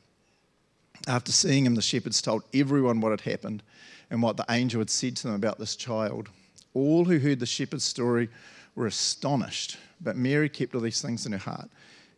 After 1.09 1.33
seeing 1.33 1.67
him, 1.67 1.75
the 1.75 1.83
shepherds 1.83 2.23
told 2.23 2.45
everyone 2.55 3.01
what 3.01 3.11
had 3.11 3.23
happened 3.23 3.65
and 4.09 4.23
what 4.23 4.37
the 4.37 4.45
angel 4.51 4.79
had 4.79 4.91
said 4.91 5.17
to 5.17 5.25
them 5.25 5.35
about 5.35 5.59
this 5.59 5.75
child. 5.75 6.29
All 6.75 7.05
who 7.05 7.19
heard 7.19 7.41
the 7.41 7.47
shepherd's 7.47 7.83
story 7.83 8.29
were 8.77 8.87
astonished, 8.87 9.79
but 10.01 10.15
Mary 10.15 10.49
kept 10.49 10.77
all 10.77 10.81
these 10.81 11.03
things 11.03 11.27
in 11.27 11.33
her 11.33 11.39
heart, 11.39 11.69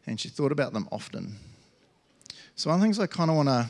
and 0.06 0.20
she 0.20 0.28
thought 0.28 0.52
about 0.52 0.74
them 0.74 0.86
often. 0.92 1.36
So, 2.56 2.68
one 2.68 2.76
of 2.76 2.80
the 2.80 2.84
things 2.84 2.98
I 2.98 3.06
kind 3.06 3.30
of 3.30 3.36
want 3.36 3.48
to 3.48 3.66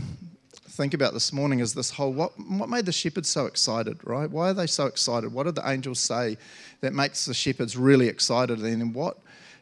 think 0.75 0.93
about 0.93 1.15
this 1.15 1.33
morning 1.33 1.61
is 1.61 1.73
this 1.73 1.91
whole 1.91 2.13
what, 2.13 2.33
what 2.39 2.69
made 2.69 2.85
the 2.85 2.93
shepherds 2.93 3.29
so 3.29 3.47
excited, 3.47 3.97
right? 4.03 4.29
Why 4.29 4.51
are 4.51 4.55
they 4.55 4.67
so 4.67 4.87
excited? 4.87 5.33
What 5.33 5.45
did 5.45 5.55
the 5.55 5.69
angels 5.69 6.01
say 6.01 6.37
that 6.81 6.93
makes 6.93 7.27
the 7.27 7.35
shepherds 7.35 7.77
really 7.77 8.09
excited? 8.09 8.59
And 8.59 8.93
what 8.93 9.19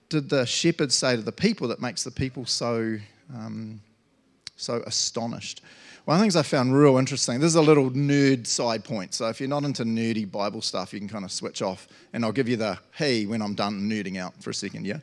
did 0.08 0.30
the 0.30 0.46
shepherds 0.46 0.94
say 0.94 1.16
to 1.16 1.22
the 1.22 1.30
people 1.30 1.68
that 1.68 1.82
makes 1.82 2.02
the 2.02 2.10
people 2.10 2.46
so, 2.46 2.96
um, 3.34 3.80
so 4.56 4.82
astonished? 4.86 5.60
One 6.04 6.16
of 6.16 6.18
the 6.18 6.24
things 6.24 6.34
I 6.34 6.42
found 6.42 6.76
real 6.76 6.98
interesting, 6.98 7.38
this 7.38 7.46
is 7.46 7.54
a 7.54 7.62
little 7.62 7.88
nerd 7.92 8.44
side 8.48 8.82
point. 8.82 9.14
So 9.14 9.28
if 9.28 9.38
you're 9.38 9.48
not 9.48 9.62
into 9.62 9.84
nerdy 9.84 10.28
Bible 10.28 10.60
stuff, 10.60 10.92
you 10.92 10.98
can 10.98 11.08
kind 11.08 11.24
of 11.24 11.30
switch 11.30 11.62
off 11.62 11.86
and 12.12 12.24
I'll 12.24 12.32
give 12.32 12.48
you 12.48 12.56
the 12.56 12.76
hey 12.90 13.24
when 13.24 13.40
I'm 13.40 13.54
done 13.54 13.88
nerding 13.88 14.18
out 14.18 14.34
for 14.42 14.50
a 14.50 14.54
second, 14.54 14.84
yeah? 14.84 14.98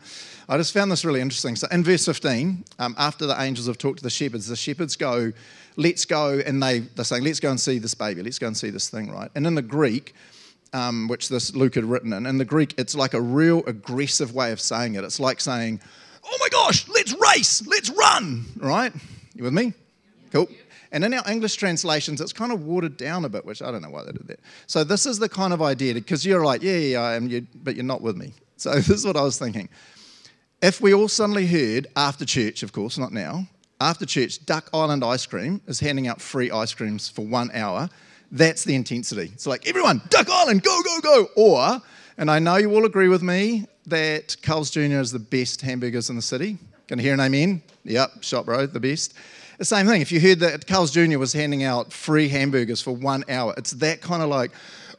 I 0.49 0.57
just 0.57 0.73
found 0.73 0.91
this 0.91 1.05
really 1.05 1.21
interesting. 1.21 1.55
So 1.55 1.67
in 1.71 1.85
verse 1.85 2.05
15, 2.05 2.65
um, 2.79 2.95
after 2.97 3.25
the 3.25 3.41
angels 3.41 3.67
have 3.67 3.77
talked 3.77 3.99
to 3.99 4.03
the 4.03 4.09
shepherds, 4.09 4.47
the 4.47 4.57
shepherds 4.57 4.97
go, 4.97 5.31
let's 5.77 6.03
go, 6.03 6.39
and 6.45 6.61
they, 6.61 6.79
they're 6.79 7.05
saying, 7.05 7.23
let's 7.23 7.39
go 7.39 7.49
and 7.49 7.59
see 7.59 7.79
this 7.79 7.93
baby, 7.93 8.21
let's 8.21 8.39
go 8.39 8.47
and 8.47 8.57
see 8.57 8.69
this 8.69 8.89
thing, 8.89 9.09
right? 9.09 9.31
And 9.35 9.47
in 9.47 9.55
the 9.55 9.61
Greek, 9.61 10.13
um, 10.73 11.07
which 11.07 11.29
this 11.29 11.55
Luke 11.55 11.75
had 11.75 11.85
written 11.85 12.11
in, 12.11 12.25
in 12.25 12.37
the 12.37 12.45
Greek, 12.45 12.73
it's 12.77 12.93
like 12.93 13.13
a 13.13 13.21
real 13.21 13.63
aggressive 13.67 14.35
way 14.35 14.51
of 14.51 14.59
saying 14.59 14.95
it. 14.95 15.05
It's 15.05 15.21
like 15.21 15.39
saying, 15.39 15.79
oh 16.25 16.37
my 16.41 16.49
gosh, 16.49 16.89
let's 16.89 17.13
race, 17.13 17.65
let's 17.67 17.89
run, 17.89 18.43
right? 18.57 18.91
You 19.33 19.45
with 19.45 19.53
me? 19.53 19.71
Cool. 20.33 20.49
And 20.91 21.03
in 21.03 21.13
our 21.13 21.31
English 21.31 21.55
translations, 21.55 22.19
it's 22.19 22.33
kind 22.33 22.51
of 22.51 22.63
watered 22.63 22.97
down 22.97 23.25
a 23.25 23.29
bit, 23.29 23.45
which 23.45 23.61
I 23.61 23.71
don't 23.71 23.81
know 23.81 23.89
why 23.89 24.03
they 24.03 24.11
did 24.11 24.27
that. 24.27 24.39
So 24.65 24.83
this 24.83 25.05
is 25.05 25.19
the 25.19 25.29
kind 25.29 25.53
of 25.53 25.61
idea, 25.61 25.93
because 25.93 26.25
you're 26.25 26.43
like, 26.43 26.63
yeah, 26.63 26.77
yeah, 26.77 26.99
I 27.01 27.15
am, 27.15 27.47
but 27.63 27.75
you're 27.75 27.85
not 27.85 28.01
with 28.01 28.17
me. 28.17 28.33
So 28.59 28.75
this 28.75 28.89
is 28.89 29.05
what 29.05 29.15
I 29.15 29.21
was 29.21 29.39
thinking. 29.39 29.69
If 30.61 30.81
we 30.81 30.93
all 30.93 31.07
suddenly 31.07 31.47
heard 31.47 31.87
after 31.95 32.25
church, 32.25 32.61
of 32.61 32.73
course, 32.73 32.97
not 32.97 33.13
now, 33.13 33.47
after 33.79 34.05
church, 34.05 34.45
Duck 34.45 34.69
Island 34.73 35.01
Ice 35.01 35.25
Cream 35.25 35.61
is 35.65 35.79
handing 35.79 36.09
out 36.09 36.19
free 36.19 36.51
ice 36.51 36.73
creams 36.73 37.07
for 37.07 37.25
one 37.25 37.49
hour, 37.53 37.89
that's 38.33 38.65
the 38.65 38.75
intensity. 38.75 39.31
It's 39.33 39.47
like, 39.47 39.65
everyone, 39.65 40.01
Duck 40.09 40.27
Island, 40.29 40.63
go, 40.63 40.81
go, 40.83 40.99
go. 40.99 41.27
Or, 41.37 41.81
and 42.17 42.29
I 42.29 42.39
know 42.39 42.57
you 42.57 42.73
all 42.75 42.85
agree 42.85 43.07
with 43.07 43.23
me 43.23 43.65
that 43.87 44.35
Carl's 44.43 44.69
Jr. 44.69 44.99
is 44.99 45.13
the 45.13 45.19
best 45.19 45.61
hamburgers 45.61 46.09
in 46.09 46.17
the 46.17 46.21
city. 46.21 46.57
Can 46.89 46.99
I 46.99 47.03
hear 47.03 47.13
an 47.13 47.21
amen? 47.21 47.61
Yep, 47.85 48.23
Shop 48.23 48.45
Road, 48.45 48.73
the 48.73 48.79
best. 48.81 49.13
The 49.59 49.65
same 49.65 49.87
thing. 49.87 50.01
If 50.01 50.09
you 50.13 50.21
heard 50.21 50.39
that 50.39 50.65
Carl's 50.67 50.89
Jr. 50.89 51.19
was 51.19 51.33
handing 51.33 51.65
out 51.65 51.91
free 51.91 52.29
hamburgers 52.29 52.81
for 52.81 52.95
one 52.95 53.25
hour, 53.27 53.53
it's 53.57 53.71
that 53.71 53.99
kind 53.99 54.23
of 54.23 54.29
like, 54.29 54.51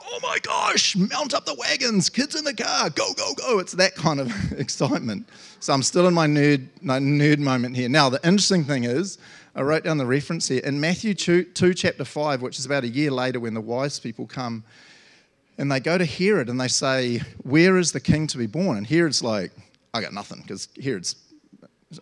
oh 0.02 0.19
my 0.23 0.37
gosh, 0.43 0.95
mount 0.97 1.33
up 1.33 1.47
the 1.47 1.55
wagons, 1.55 2.11
kids 2.11 2.35
in 2.35 2.45
the 2.45 2.52
car, 2.52 2.90
go, 2.90 3.14
go, 3.14 3.33
go. 3.33 3.59
It's 3.59 3.73
that 3.73 3.95
kind 3.95 4.21
of 4.21 4.52
excitement. 4.61 5.26
So 5.61 5.73
I'm 5.73 5.83
still 5.83 6.07
in 6.09 6.12
my 6.12 6.26
nerd, 6.26 6.69
my 6.83 6.99
nerd 6.99 7.38
moment 7.38 7.75
here. 7.75 7.88
Now, 7.88 8.11
the 8.11 8.21
interesting 8.23 8.64
thing 8.64 8.85
is, 8.85 9.17
I 9.55 9.62
wrote 9.62 9.85
down 9.85 9.97
the 9.97 10.05
reference 10.05 10.49
here. 10.49 10.61
In 10.62 10.79
Matthew 10.79 11.14
2, 11.14 11.45
2, 11.45 11.73
chapter 11.73 12.05
5, 12.05 12.43
which 12.43 12.59
is 12.59 12.67
about 12.67 12.85
a 12.85 12.88
year 12.88 13.11
later 13.11 13.40
when 13.40 13.55
the 13.55 13.62
wise 13.62 13.99
people 13.99 14.26
come 14.26 14.62
and 15.57 15.73
they 15.73 15.81
go 15.81 15.97
to 15.97 16.05
Herod 16.05 16.50
and 16.50 16.61
they 16.61 16.69
say, 16.69 17.23
Where 17.45 17.79
is 17.79 17.93
the 17.93 18.00
king 18.00 18.26
to 18.26 18.37
be 18.37 18.47
born? 18.47 18.76
And 18.76 18.87
Herod's 18.87 19.23
like, 19.23 19.52
I 19.95 20.02
got 20.02 20.12
nothing 20.12 20.43
because 20.43 20.69
Herod's 20.83 21.17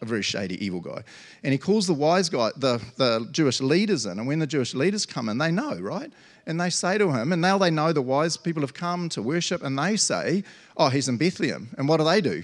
a 0.00 0.04
very 0.04 0.22
shady, 0.22 0.62
evil 0.64 0.80
guy. 0.80 1.02
And 1.42 1.52
he 1.52 1.58
calls 1.58 1.86
the 1.86 1.94
wise 1.94 2.28
guy, 2.28 2.50
the, 2.56 2.80
the 2.96 3.26
Jewish 3.30 3.60
leaders 3.60 4.04
in. 4.04 4.18
And 4.18 4.28
when 4.28 4.38
the 4.38 4.46
Jewish 4.46 4.74
leaders 4.74 5.06
come 5.06 5.28
in, 5.28 5.38
they 5.38 5.50
know, 5.50 5.78
right? 5.80 6.12
And 6.46 6.60
they 6.60 6.70
say 6.70 6.98
to 6.98 7.10
him, 7.10 7.32
and 7.32 7.40
now 7.40 7.56
they 7.58 7.70
know 7.70 7.92
the 7.92 8.02
wise 8.02 8.36
people 8.36 8.62
have 8.62 8.74
come 8.74 9.08
to 9.10 9.22
worship, 9.22 9.62
and 9.62 9.78
they 9.78 9.96
say, 9.96 10.44
Oh, 10.76 10.88
he's 10.88 11.08
in 11.08 11.16
Bethlehem. 11.16 11.68
And 11.78 11.88
what 11.88 11.98
do 11.98 12.04
they 12.04 12.20
do? 12.20 12.42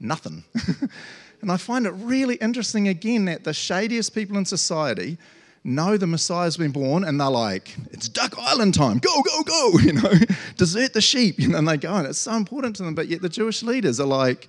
Nothing. 0.00 0.44
and 1.42 1.52
I 1.52 1.56
find 1.56 1.86
it 1.86 1.90
really 1.90 2.36
interesting 2.36 2.88
again 2.88 3.26
that 3.26 3.44
the 3.44 3.52
shadiest 3.52 4.14
people 4.14 4.36
in 4.38 4.44
society 4.44 5.18
know 5.64 5.96
the 5.96 6.06
Messiah's 6.06 6.56
been 6.58 6.72
born, 6.72 7.04
and 7.04 7.18
they're 7.18 7.30
like, 7.30 7.74
it's 7.90 8.08
Duck 8.08 8.34
Island 8.38 8.74
time, 8.74 8.98
go, 8.98 9.22
go, 9.22 9.42
go, 9.42 9.78
you 9.82 9.94
know, 9.94 10.12
desert 10.56 10.92
the 10.92 11.00
sheep, 11.00 11.40
you 11.40 11.48
know, 11.50 11.58
and 11.58 11.68
they 11.68 11.78
go, 11.78 11.94
and 11.94 12.06
it's 12.06 12.18
so 12.18 12.34
important 12.34 12.76
to 12.76 12.82
them, 12.82 12.94
but 12.94 13.08
yet 13.08 13.22
the 13.22 13.30
Jewish 13.30 13.62
leaders 13.62 13.98
are 13.98 14.06
like, 14.06 14.48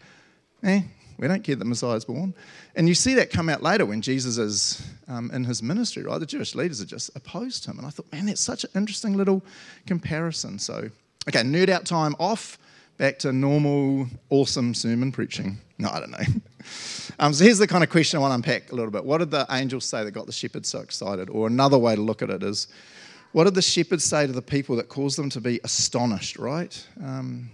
eh, 0.63 0.81
we 1.17 1.27
don't 1.27 1.43
care 1.43 1.55
that 1.55 1.65
Messiah's 1.65 2.05
born. 2.05 2.33
And 2.75 2.87
you 2.87 2.95
see 2.95 3.13
that 3.15 3.29
come 3.29 3.49
out 3.49 3.63
later 3.63 3.85
when 3.85 4.01
Jesus 4.01 4.37
is 4.37 4.85
um, 5.07 5.31
in 5.31 5.43
his 5.43 5.63
ministry, 5.63 6.03
right? 6.03 6.19
The 6.19 6.25
Jewish 6.25 6.55
leaders 6.55 6.81
are 6.81 6.85
just 6.85 7.09
opposed 7.15 7.63
to 7.63 7.71
him. 7.71 7.77
And 7.77 7.87
I 7.87 7.89
thought, 7.89 8.11
man, 8.11 8.25
that's 8.25 8.41
such 8.41 8.63
an 8.63 8.71
interesting 8.75 9.15
little 9.15 9.43
comparison. 9.87 10.59
So, 10.59 10.89
okay, 11.29 11.41
nerd 11.41 11.69
out 11.69 11.85
time 11.85 12.15
off, 12.19 12.57
back 12.97 13.19
to 13.19 13.31
normal, 13.31 14.07
awesome 14.29 14.73
sermon 14.73 15.11
preaching. 15.11 15.57
No, 15.77 15.89
I 15.89 15.99
don't 15.99 16.11
know. 16.11 16.17
Um, 17.17 17.31
so 17.31 17.45
here's 17.45 17.59
the 17.59 17.67
kind 17.67 17.83
of 17.83 17.89
question 17.89 18.17
I 18.17 18.21
want 18.21 18.31
to 18.31 18.35
unpack 18.35 18.71
a 18.71 18.75
little 18.75 18.91
bit. 18.91 19.05
What 19.05 19.19
did 19.19 19.31
the 19.31 19.45
angels 19.51 19.85
say 19.85 20.03
that 20.03 20.11
got 20.11 20.25
the 20.25 20.33
shepherds 20.33 20.67
so 20.67 20.79
excited? 20.79 21.29
Or 21.29 21.47
another 21.47 21.77
way 21.77 21.95
to 21.95 22.01
look 22.01 22.21
at 22.21 22.29
it 22.29 22.43
is, 22.43 22.67
what 23.31 23.45
did 23.45 23.55
the 23.55 23.61
shepherds 23.61 24.03
say 24.03 24.27
to 24.27 24.33
the 24.33 24.41
people 24.41 24.75
that 24.77 24.89
caused 24.89 25.17
them 25.17 25.29
to 25.29 25.39
be 25.39 25.61
astonished, 25.63 26.37
right? 26.37 26.85
Um, 27.01 27.49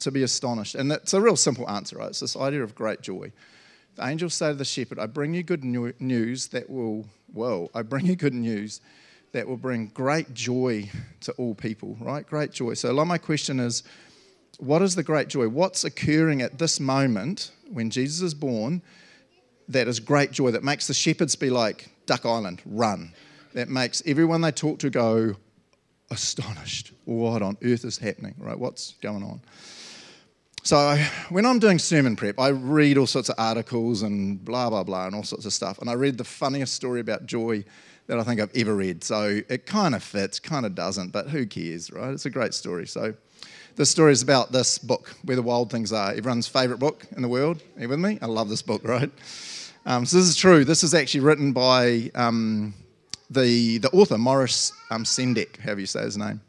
to 0.00 0.10
be 0.10 0.22
astonished. 0.22 0.74
And 0.74 0.90
it's 0.92 1.14
a 1.14 1.20
real 1.20 1.36
simple 1.36 1.68
answer, 1.68 1.98
right? 1.98 2.08
It's 2.08 2.20
this 2.20 2.36
idea 2.36 2.62
of 2.62 2.74
great 2.74 3.02
joy. 3.02 3.32
The 3.94 4.06
angels 4.06 4.34
say 4.34 4.48
to 4.48 4.54
the 4.54 4.64
shepherd, 4.64 4.98
I 4.98 5.06
bring 5.06 5.34
you 5.34 5.42
good 5.42 5.64
news 5.64 6.48
that 6.48 6.68
will, 6.70 7.06
whoa, 7.32 7.70
I 7.74 7.82
bring 7.82 8.06
you 8.06 8.16
good 8.16 8.34
news 8.34 8.80
that 9.32 9.46
will 9.46 9.56
bring 9.56 9.88
great 9.88 10.32
joy 10.34 10.90
to 11.20 11.32
all 11.32 11.54
people, 11.54 11.96
right? 12.00 12.26
Great 12.26 12.52
joy. 12.52 12.74
So, 12.74 12.90
a 12.90 12.92
lot 12.92 13.02
of 13.02 13.08
my 13.08 13.18
question 13.18 13.60
is, 13.60 13.82
what 14.58 14.82
is 14.82 14.94
the 14.94 15.02
great 15.02 15.28
joy? 15.28 15.48
What's 15.48 15.84
occurring 15.84 16.42
at 16.42 16.58
this 16.58 16.78
moment 16.78 17.50
when 17.70 17.90
Jesus 17.90 18.20
is 18.20 18.34
born 18.34 18.82
that 19.68 19.88
is 19.88 20.00
great 20.00 20.32
joy, 20.32 20.50
that 20.50 20.62
makes 20.62 20.86
the 20.86 20.94
shepherds 20.94 21.36
be 21.36 21.50
like, 21.50 21.88
Duck 22.06 22.26
Island, 22.26 22.62
run. 22.66 23.12
That 23.54 23.68
makes 23.68 24.02
everyone 24.06 24.40
they 24.40 24.50
talk 24.50 24.78
to 24.80 24.90
go 24.90 25.36
astonished. 26.10 26.92
What 27.04 27.42
on 27.42 27.56
earth 27.62 27.84
is 27.84 27.98
happening, 27.98 28.34
right? 28.38 28.58
What's 28.58 28.94
going 29.02 29.22
on? 29.22 29.40
So, 30.64 30.96
when 31.30 31.44
I'm 31.44 31.58
doing 31.58 31.80
sermon 31.80 32.14
prep, 32.14 32.38
I 32.38 32.50
read 32.50 32.96
all 32.96 33.08
sorts 33.08 33.28
of 33.28 33.34
articles 33.36 34.02
and 34.02 34.42
blah, 34.44 34.70
blah, 34.70 34.84
blah, 34.84 35.06
and 35.06 35.14
all 35.16 35.24
sorts 35.24 35.44
of 35.44 35.52
stuff. 35.52 35.80
And 35.80 35.90
I 35.90 35.94
read 35.94 36.16
the 36.16 36.24
funniest 36.24 36.74
story 36.74 37.00
about 37.00 37.26
joy 37.26 37.64
that 38.06 38.20
I 38.20 38.22
think 38.22 38.40
I've 38.40 38.54
ever 38.54 38.76
read. 38.76 39.02
So, 39.02 39.40
it 39.48 39.66
kind 39.66 39.92
of 39.92 40.04
fits, 40.04 40.38
kind 40.38 40.64
of 40.64 40.76
doesn't, 40.76 41.10
but 41.10 41.28
who 41.28 41.46
cares, 41.46 41.90
right? 41.90 42.12
It's 42.12 42.26
a 42.26 42.30
great 42.30 42.54
story. 42.54 42.86
So, 42.86 43.12
this 43.74 43.90
story 43.90 44.12
is 44.12 44.22
about 44.22 44.52
this 44.52 44.78
book, 44.78 45.16
Where 45.24 45.34
the 45.34 45.42
Wild 45.42 45.68
Things 45.72 45.92
Are, 45.92 46.12
everyone's 46.12 46.46
favourite 46.46 46.78
book 46.78 47.06
in 47.16 47.22
the 47.22 47.28
world. 47.28 47.60
Are 47.74 47.82
you 47.82 47.88
with 47.88 47.98
me? 47.98 48.20
I 48.22 48.26
love 48.26 48.48
this 48.48 48.62
book, 48.62 48.82
right? 48.84 49.10
Um, 49.84 50.06
so, 50.06 50.16
this 50.16 50.28
is 50.28 50.36
true. 50.36 50.64
This 50.64 50.84
is 50.84 50.94
actually 50.94 51.22
written 51.22 51.52
by 51.52 52.12
um, 52.14 52.72
the, 53.30 53.78
the 53.78 53.90
author, 53.90 54.16
Maurice 54.16 54.72
um, 54.92 55.02
Sendak, 55.02 55.56
however 55.58 55.80
you 55.80 55.86
say 55.86 56.02
his 56.02 56.16
name. 56.16 56.40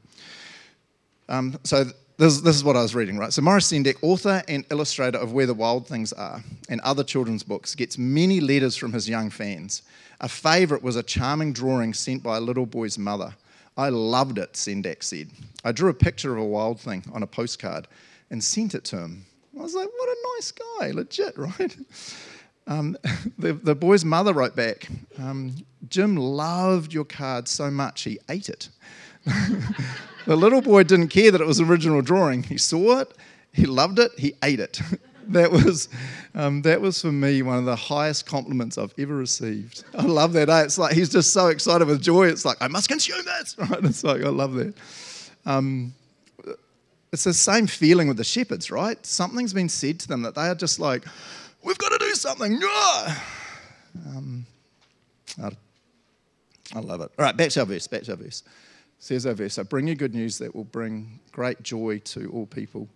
Um, 1.30 1.58
so, 1.64 1.86
this, 2.18 2.42
this 2.42 2.56
is 2.56 2.64
what 2.64 2.76
I 2.76 2.82
was 2.82 2.94
reading, 2.94 3.18
right? 3.18 3.34
So, 3.34 3.42
Maurice 3.42 3.72
Sendak, 3.72 3.96
author 4.02 4.44
and 4.48 4.66
illustrator 4.70 5.18
of 5.18 5.34
Where 5.34 5.46
the 5.46 5.54
Wild 5.54 5.88
Things 5.88 6.14
Are 6.14 6.44
and 6.70 6.80
other 6.82 7.04
children's 7.04 7.44
books, 7.44 7.76
gets 7.76 7.98
many 7.98 8.40
letters 8.40 8.76
from 8.76 8.94
his 8.94 9.10
young 9.10 9.30
fans. 9.30 9.82
A 10.22 10.30
favourite 10.30 10.84
was 10.84 10.96
a 10.96 11.04
charming 11.04 11.54
drawing 11.54 11.94
sent 11.94 12.24
by 12.24 12.38
a 12.38 12.42
little 12.42 12.66
boy's 12.66 12.98
mother. 12.98 13.34
I 13.76 13.90
loved 13.90 14.38
it, 14.38 14.54
Sendak 14.54 15.04
said. 15.04 15.30
I 15.64 15.72
drew 15.72 15.90
a 15.90 15.94
picture 15.94 16.32
of 16.34 16.40
a 16.40 16.46
wild 16.46 16.80
thing 16.80 17.04
on 17.12 17.24
a 17.24 17.28
postcard 17.28 17.88
and 18.30 18.44
sent 18.44 18.76
it 18.76 18.84
to 18.86 19.00
him. 19.00 19.26
I 19.58 19.62
was 19.62 19.74
like, 19.74 19.90
what 19.98 20.10
a 20.10 20.18
nice 20.36 20.52
guy, 20.52 20.92
legit, 20.92 21.38
right? 21.60 21.76
Um, 22.68 22.98
the, 23.38 23.54
the 23.54 23.76
boy's 23.76 24.06
mother 24.06 24.34
wrote 24.34 24.56
back, 24.56 24.88
um, 25.18 25.56
Jim 25.90 26.16
loved 26.16 26.94
your 26.94 27.06
card 27.06 27.48
so 27.48 27.70
much 27.70 28.04
he 28.04 28.20
ate 28.30 28.50
it. 28.50 28.70
the 30.26 30.36
little 30.36 30.62
boy 30.62 30.84
didn't 30.84 31.10
care 31.10 31.32
that 31.32 31.42
it 31.42 31.48
was 31.48 31.60
original 31.60 32.02
drawing. 32.02 32.44
He 32.44 32.58
saw 32.58 33.00
it, 33.00 33.14
he 33.52 33.66
loved 33.66 34.00
it, 34.00 34.12
he 34.18 34.34
ate 34.44 34.60
it. 34.60 34.80
that 35.30 35.52
was 35.52 35.90
um, 36.36 36.62
that 36.64 36.82
was 36.82 37.02
for 37.02 37.12
me 37.12 37.42
one 37.42 37.58
of 37.58 37.66
the 37.66 37.76
highest 37.76 38.26
compliments 38.26 38.78
I've 38.78 38.94
ever 38.98 39.16
received. 39.16 39.84
I 39.94 40.04
love 40.04 40.34
that. 40.34 40.50
Eh? 40.50 40.64
It's 40.64 40.78
like 40.78 40.94
he's 40.94 41.10
just 41.10 41.32
so 41.32 41.48
excited 41.48 41.88
with 41.88 42.02
joy. 42.02 42.28
It's 42.28 42.46
like 42.46 42.58
I 42.62 42.68
must 42.68 42.90
consume 42.90 43.24
this, 43.26 43.56
right? 43.70 43.84
It's 43.84 44.04
like 44.04 44.24
I 44.24 44.30
love 44.30 44.54
that. 44.54 44.74
Um, 45.46 45.94
it's 47.12 47.26
the 47.26 47.34
same 47.34 47.68
feeling 47.68 48.08
with 48.08 48.18
the 48.18 48.24
shepherds, 48.24 48.72
right? 48.72 49.04
Something's 49.06 49.54
been 49.54 49.70
said 49.70 50.00
to 50.00 50.08
them 50.08 50.24
that 50.24 50.34
they 50.34 50.48
are 50.48 50.56
just 50.56 50.80
like, 50.80 51.06
we've 51.64 51.78
got 51.78 51.90
to 51.90 52.00
do 52.00 52.16
something. 52.16 52.60
Um, 54.08 54.48
I, 55.44 55.52
I 56.74 56.80
love 56.80 57.02
it. 57.02 57.12
All 57.20 57.26
right, 57.26 57.38
back 57.38 57.50
to 57.52 57.60
our 57.60 57.66
verse. 57.68 57.86
Back 57.86 58.02
to 58.04 58.12
our 58.14 58.18
verse 58.18 58.42
says 59.04 59.26
our 59.26 59.34
verse, 59.34 59.60
I 59.60 59.64
bring 59.64 59.86
you 59.86 59.96
good 59.96 60.16
news 60.16 60.38
that 60.38 60.56
will 60.56 60.64
bring 60.64 61.20
great 61.34 61.62
joy 61.62 62.00
to 62.06 62.32
all 62.32 62.46
people. 62.46 62.88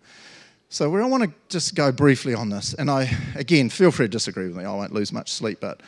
So, 0.70 0.88
where 0.88 1.02
I 1.02 1.06
want 1.06 1.24
to 1.24 1.32
just 1.50 1.74
go 1.74 1.92
briefly 1.92 2.32
on 2.32 2.48
this, 2.48 2.72
and 2.72 2.90
I, 2.90 3.10
again, 3.34 3.68
feel 3.68 3.90
free 3.90 4.06
to 4.06 4.10
disagree 4.10 4.46
with 4.46 4.56
me, 4.56 4.64
I 4.64 4.74
won't 4.74 4.94
lose 4.94 5.12
much 5.12 5.30
sleep, 5.30 5.58
but 5.60 5.82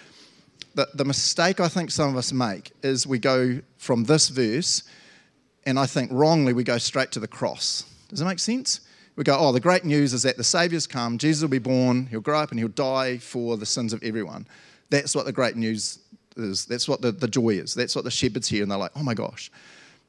the, 0.74 0.86
the 0.92 1.06
mistake 1.06 1.58
I 1.58 1.68
think 1.68 1.90
some 1.90 2.10
of 2.10 2.16
us 2.16 2.34
make 2.34 2.70
is 2.82 3.06
we 3.06 3.18
go 3.18 3.60
from 3.78 4.04
this 4.04 4.28
verse, 4.28 4.82
and 5.64 5.78
I 5.78 5.86
think 5.86 6.10
wrongly 6.12 6.52
we 6.52 6.64
go 6.64 6.76
straight 6.76 7.12
to 7.12 7.20
the 7.20 7.28
cross. 7.28 7.84
Does 8.08 8.20
it 8.20 8.26
make 8.26 8.40
sense? 8.40 8.80
We 9.16 9.24
go, 9.24 9.38
oh, 9.38 9.52
the 9.52 9.60
great 9.60 9.84
news 9.86 10.12
is 10.12 10.22
that 10.24 10.36
the 10.36 10.44
Saviour's 10.44 10.86
come, 10.86 11.16
Jesus 11.16 11.40
will 11.40 11.48
be 11.48 11.58
born, 11.58 12.06
he'll 12.06 12.20
grow 12.20 12.40
up, 12.40 12.50
and 12.50 12.58
he'll 12.58 12.68
die 12.68 13.16
for 13.16 13.56
the 13.56 13.66
sins 13.66 13.94
of 13.94 14.02
everyone. 14.02 14.46
That's 14.90 15.14
what 15.16 15.24
the 15.24 15.32
great 15.32 15.56
news 15.56 15.98
is. 16.36 16.66
That's 16.66 16.86
what 16.86 17.00
the, 17.00 17.10
the 17.10 17.28
joy 17.28 17.50
is. 17.50 17.72
That's 17.72 17.96
what 17.96 18.04
the 18.04 18.10
shepherds 18.10 18.48
hear, 18.48 18.62
and 18.62 18.70
they're 18.70 18.78
like, 18.78 18.92
oh 18.96 19.02
my 19.02 19.14
gosh 19.14 19.50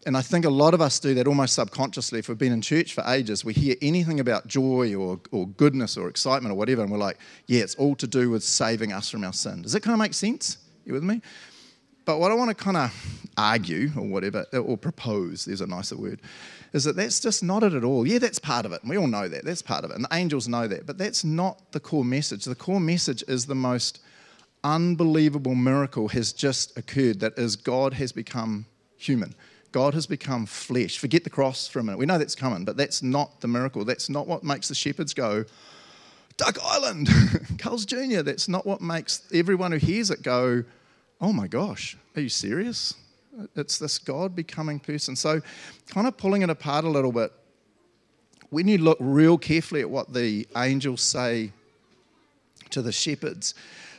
and 0.06 0.18
I 0.18 0.22
think 0.22 0.46
a 0.46 0.50
lot 0.50 0.74
of 0.74 0.82
us 0.82 1.00
do 1.00 1.14
that 1.14 1.28
almost 1.28 1.54
subconsciously. 1.54 2.20
If 2.20 2.30
we've 2.30 2.38
been 2.38 2.52
in 2.52 2.62
church 2.62 2.94
for 2.94 3.04
ages, 3.08 3.46
we 3.46 3.54
hear 3.54 3.76
anything 3.82 4.20
about 4.20 4.48
joy 4.48 4.96
or, 4.96 5.20
or 5.32 5.48
goodness 5.48 5.98
or 5.98 6.10
excitement 6.10 6.52
or 6.52 6.56
whatever, 6.56 6.82
and 6.82 6.92
we're 6.92 6.98
like, 6.98 7.20
yeah, 7.48 7.62
it's 7.62 7.76
all 7.76 7.96
to 7.96 8.08
do 8.08 8.30
with 8.30 8.44
saving 8.44 8.92
us 8.92 9.10
from 9.10 9.24
our 9.24 9.34
sin. 9.34 9.62
Does 9.62 9.76
it 9.76 9.82
kind 9.82 9.94
of 9.94 10.00
make 10.00 10.14
sense? 10.14 10.58
You 10.86 10.94
with 10.94 11.04
me? 11.04 11.22
But 12.06 12.20
what 12.20 12.32
I 12.32 12.34
want 12.34 12.50
to 12.50 12.56
kind 12.56 12.78
of 12.78 13.22
argue 13.38 13.92
or 13.96 14.08
whatever, 14.08 14.46
or 14.54 14.76
propose, 14.76 15.46
there's 15.46 15.62
a 15.62 15.68
nicer 15.68 15.96
word, 15.96 16.20
is 16.74 16.84
that 16.86 16.96
that's 16.96 17.20
just 17.20 17.44
not 17.44 17.64
it 17.64 17.74
at 17.74 17.84
all. 17.84 18.08
Yeah, 18.08 18.18
that's 18.18 18.40
part 18.40 18.66
of 18.66 18.74
it. 18.74 18.82
We 18.84 18.98
all 18.98 19.08
know 19.08 19.28
that. 19.28 19.46
That's 19.46 19.62
part 19.62 19.84
of 19.84 19.92
it. 19.92 19.96
And 19.96 20.06
the 20.06 20.14
angels 20.16 20.48
know 20.48 20.68
that. 20.68 20.88
But 20.88 20.98
that's 20.98 21.24
not 21.24 21.72
the 21.74 21.80
core 21.80 22.06
message. 22.06 22.46
The 22.46 22.56
core 22.56 22.80
message 22.80 23.24
is 23.28 23.46
the 23.46 23.56
most 23.56 24.02
unbelievable 24.64 25.56
miracle 25.56 26.08
has 26.10 26.34
just 26.34 26.78
occurred 26.78 27.20
that 27.20 27.38
is 27.38 27.56
God 27.56 27.94
has 27.94 28.12
become 28.12 28.66
human. 28.98 29.36
God 29.72 29.94
has 29.94 30.06
become 30.06 30.46
flesh. 30.46 30.98
Forget 30.98 31.24
the 31.24 31.30
cross 31.30 31.68
for 31.68 31.80
a 31.80 31.84
minute. 31.84 31.98
We 31.98 32.06
know 32.06 32.18
that's 32.18 32.36
coming, 32.36 32.66
but 32.66 32.78
that's 32.78 33.02
not 33.02 33.42
the 33.42 33.48
miracle. 33.48 33.86
That's 33.86 34.10
not 34.10 34.28
what 34.28 34.44
makes 34.44 34.68
the 34.68 34.76
shepherds 34.76 35.14
go, 35.14 35.46
Duck 36.38 36.58
Island, 36.64 37.10
Carl's 37.60 37.86
Jr. 37.86 38.22
That's 38.22 38.48
not 38.48 38.66
what 38.66 38.82
makes 38.82 39.24
everyone 39.34 39.72
who 39.72 39.78
hears 39.78 40.10
it 40.10 40.24
go, 40.24 40.64
oh 41.22 41.32
my 41.32 41.48
gosh, 41.48 41.98
are 42.16 42.22
you 42.22 42.30
serious? 42.30 42.96
It's 43.56 43.78
this 43.78 43.98
God 44.00 44.36
becoming 44.36 44.80
person. 44.80 45.16
So, 45.16 45.42
kind 45.90 46.08
of 46.08 46.18
pulling 46.18 46.42
it 46.42 46.50
apart 46.50 46.84
a 46.84 46.90
little 46.90 47.12
bit, 47.12 47.32
when 48.50 48.68
you 48.68 48.78
look 48.80 48.98
real 49.00 49.38
carefully 49.38 49.82
at 49.82 49.90
what 49.90 50.14
the 50.14 50.48
angels 50.58 51.02
say 51.02 51.52
to 52.72 52.82
the 52.82 52.92
shepherds, 52.92 53.54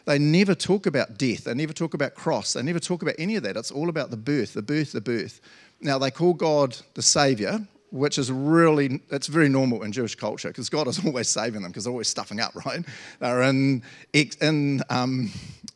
they 0.04 0.18
never 0.18 0.54
talk 0.54 0.86
about 0.86 1.18
death. 1.18 1.44
They 1.44 1.54
never 1.54 1.72
talk 1.72 1.94
about 1.94 2.14
cross. 2.14 2.52
They 2.54 2.62
never 2.62 2.80
talk 2.80 3.02
about 3.02 3.14
any 3.18 3.36
of 3.36 3.42
that. 3.44 3.56
It's 3.56 3.70
all 3.70 3.88
about 3.88 4.10
the 4.10 4.16
birth, 4.16 4.54
the 4.54 4.62
birth, 4.62 4.92
the 4.92 5.00
birth. 5.00 5.40
Now, 5.80 5.98
they 5.98 6.10
call 6.10 6.34
God 6.34 6.76
the 6.94 7.02
Savior, 7.02 7.60
which 7.90 8.18
is 8.18 8.32
really, 8.32 9.00
it's 9.10 9.26
very 9.26 9.48
normal 9.48 9.82
in 9.82 9.92
Jewish 9.92 10.14
culture 10.14 10.48
because 10.48 10.68
God 10.68 10.88
is 10.88 11.04
always 11.06 11.28
saving 11.28 11.62
them 11.62 11.70
because 11.70 11.84
they're 11.84 11.92
always 11.92 12.08
stuffing 12.08 12.40
up, 12.40 12.54
right? 12.66 12.84
They're 13.20 13.42
in, 13.42 13.82
in, 14.12 14.82
um, 14.90 15.30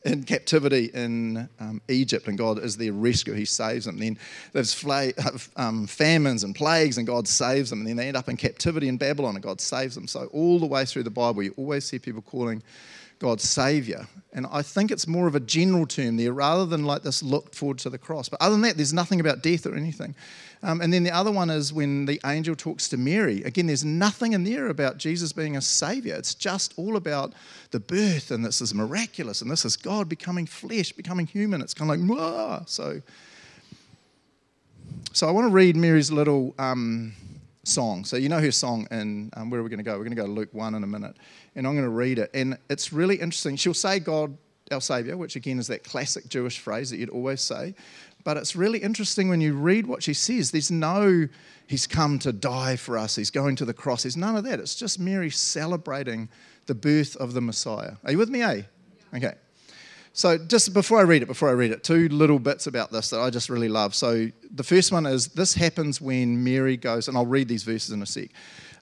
in 0.05 0.23
captivity 0.23 0.91
in 0.95 1.49
um, 1.61 1.81
Egypt 1.89 2.29
and 2.29 2.39
God 2.39 2.59
is 2.61 2.77
their 2.77 2.93
rescue. 2.93 3.35
He 3.35 3.45
saves 3.45 3.85
them. 3.85 3.99
Then 3.99 4.19
there's 4.53 4.73
fla- 4.73 5.13
um, 5.57 5.87
famines 5.87 6.45
and 6.45 6.55
plagues 6.55 6.97
and 6.99 7.07
God 7.07 7.29
saves 7.29 7.71
them. 7.71 7.81
And 7.81 7.89
then 7.89 7.97
they 7.97 8.09
end 8.09 8.17
up 8.17 8.29
in 8.29 8.37
captivity 8.37 8.89
in 8.89 8.97
Babylon 8.97 9.35
and 9.35 9.43
God 9.43 9.61
saves 9.61 9.95
them. 9.95 10.07
So, 10.07 10.27
all 10.33 10.59
the 10.59 10.67
way 10.67 10.85
through 10.85 11.03
the 11.03 11.11
Bible, 11.11 11.43
you 11.43 11.55
always 11.57 11.85
see 11.85 11.99
people 11.99 12.23
calling 12.23 12.63
God's 13.19 13.49
Savior. 13.49 14.07
And 14.33 14.47
I 14.51 14.61
think 14.63 14.91
it's 14.91 15.07
more 15.07 15.27
of 15.27 15.35
a 15.35 15.41
general 15.41 15.87
term 15.87 16.17
there 16.17 16.33
rather 16.33 16.67
than 16.67 16.85
like 16.85 17.03
this 17.03 17.23
look 17.23 17.55
forward 17.55 17.79
to 17.79 17.91
the 17.91 17.99
cross. 17.99 18.29
But 18.29 18.41
other 18.43 18.53
than 18.53 18.63
that, 18.63 18.77
there's 18.77 18.93
nothing 18.93 19.21
about 19.21 19.43
death 19.43 19.65
or 19.67 19.75
anything. 19.75 20.15
Um, 20.63 20.81
and 20.81 20.93
then 20.93 21.05
the 21.05 21.11
other 21.11 21.31
one 21.31 21.49
is 21.49 21.73
when 21.73 22.07
the 22.07 22.21
angel 22.27 22.55
talks 22.55 22.89
to 22.89 22.97
Mary. 22.97 23.43
Again, 23.45 23.67
there's 23.67 23.85
nothing 23.85 24.33
in 24.33 24.45
there 24.45 24.69
about 24.69 24.99
Jesus 24.99 25.33
being 25.33 25.57
a 25.57 25.63
Savior. 25.63 26.15
It's 26.15 26.35
just 26.35 26.75
all 26.77 26.97
about 26.97 27.33
the 27.71 27.81
birth, 27.81 28.31
and 28.31 28.45
this 28.45 28.61
is 28.61 28.75
miraculous, 28.75 29.43
and 29.43 29.51
this 29.51 29.65
is 29.65 29.77
God 29.77 30.09
becoming 30.09 30.47
flesh, 30.47 30.93
becoming 30.93 31.27
human. 31.27 31.61
It's 31.61 31.75
kind 31.75 31.91
of 31.91 32.09
like, 32.09 32.69
so. 32.69 33.01
So 35.13 35.27
I 35.27 35.31
want 35.31 35.47
to 35.47 35.53
read 35.53 35.77
Mary's 35.77 36.11
little 36.11 36.55
um, 36.59 37.15
song. 37.67 38.05
So 38.05 38.17
you 38.17 38.29
know 38.29 38.41
her 38.41 38.53
song, 38.53 38.87
and 38.91 39.33
um, 39.37 39.51
where 39.51 39.61
are 39.61 39.63
we 39.63 39.71
going 39.71 39.79
to 39.79 39.85
go? 39.85 39.93
We're 39.93 40.05
going 40.05 40.17
to 40.17 40.23
go 40.23 40.27
to 40.27 40.33
Luke 40.33 40.51
1 40.53 40.75
in 40.75 40.85
a 40.85 40.87
minute 40.87 41.17
and 41.57 41.67
I'm 41.67 41.73
going 41.73 41.85
to 41.85 41.91
read 41.91 42.19
it. 42.19 42.31
And 42.35 42.59
it's 42.71 42.93
really 42.93 43.17
interesting. 43.17 43.57
She'll 43.57 43.75
say 43.75 43.99
God, 43.99 44.37
our 44.71 44.81
Savior, 44.81 45.17
which 45.17 45.37
again 45.37 45.59
is 45.59 45.67
that 45.69 45.83
classic 45.83 46.29
Jewish 46.29 46.59
phrase 46.59 46.91
that 46.91 46.99
you'd 46.99 47.11
always 47.11 47.41
say. 47.41 47.75
But 48.25 48.37
it's 48.37 48.55
really 48.55 48.81
interesting 48.81 49.29
when 49.29 49.41
you 49.41 49.55
read 49.55 49.87
what 49.87 50.03
she 50.03 50.13
says. 50.13 50.51
There's 50.51 50.71
no, 50.71 51.29
He's 51.67 51.87
come 51.87 52.19
to 52.21 52.33
die 52.33 52.77
for 52.77 52.99
us, 52.99 53.17
He's 53.17 53.31
going 53.31 53.57
to 53.57 53.65
the 53.65 53.75
cross. 53.75 54.03
There's 54.03 54.17
none 54.17 54.37
of 54.37 54.45
that. 54.45 54.61
It's 54.61 54.75
just 54.75 55.01
Mary 55.01 55.31
celebrating 55.31 56.29
the 56.67 56.75
birth 56.75 57.17
of 57.17 57.33
the 57.33 57.41
Messiah. 57.41 57.93
Are 58.05 58.13
you 58.13 58.19
with 58.19 58.29
me, 58.29 58.43
eh? 58.43 58.63
Okay. 59.15 59.35
So, 60.17 60.39
just 60.39 60.73
before 60.73 60.99
I 60.99 61.03
read 61.03 61.21
it, 61.21 61.27
before 61.27 61.51
I 61.51 61.53
read 61.53 61.73
it, 61.73 61.85
two 61.85 62.09
little 62.09 62.39
bits 62.39 62.67
about 62.67 62.91
this 62.91 63.11
that 63.11 63.21
I 63.21 63.29
just 63.29 63.51
really 63.51 63.69
love. 63.69 63.95
So, 63.95 64.31
the 64.51 64.63
first 64.63 64.91
one 64.91 65.05
is 65.05 65.29
this 65.29 65.53
happens 65.53 66.01
when 66.01 66.43
Mary 66.43 66.79
goes, 66.79 67.09
and 67.09 67.19
I'll 67.19 67.27
read 67.27 67.49
these 67.49 67.65
verses 67.65 67.91
in 67.91 68.01
a 68.01 68.07
sec. 68.07 68.31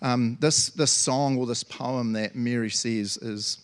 Um, 0.00 0.38
this, 0.38 0.68
this 0.70 0.92
song 0.92 1.36
or 1.36 1.44
this 1.46 1.64
poem 1.64 2.12
that 2.12 2.36
Mary 2.36 2.70
says 2.70 3.16
is 3.16 3.58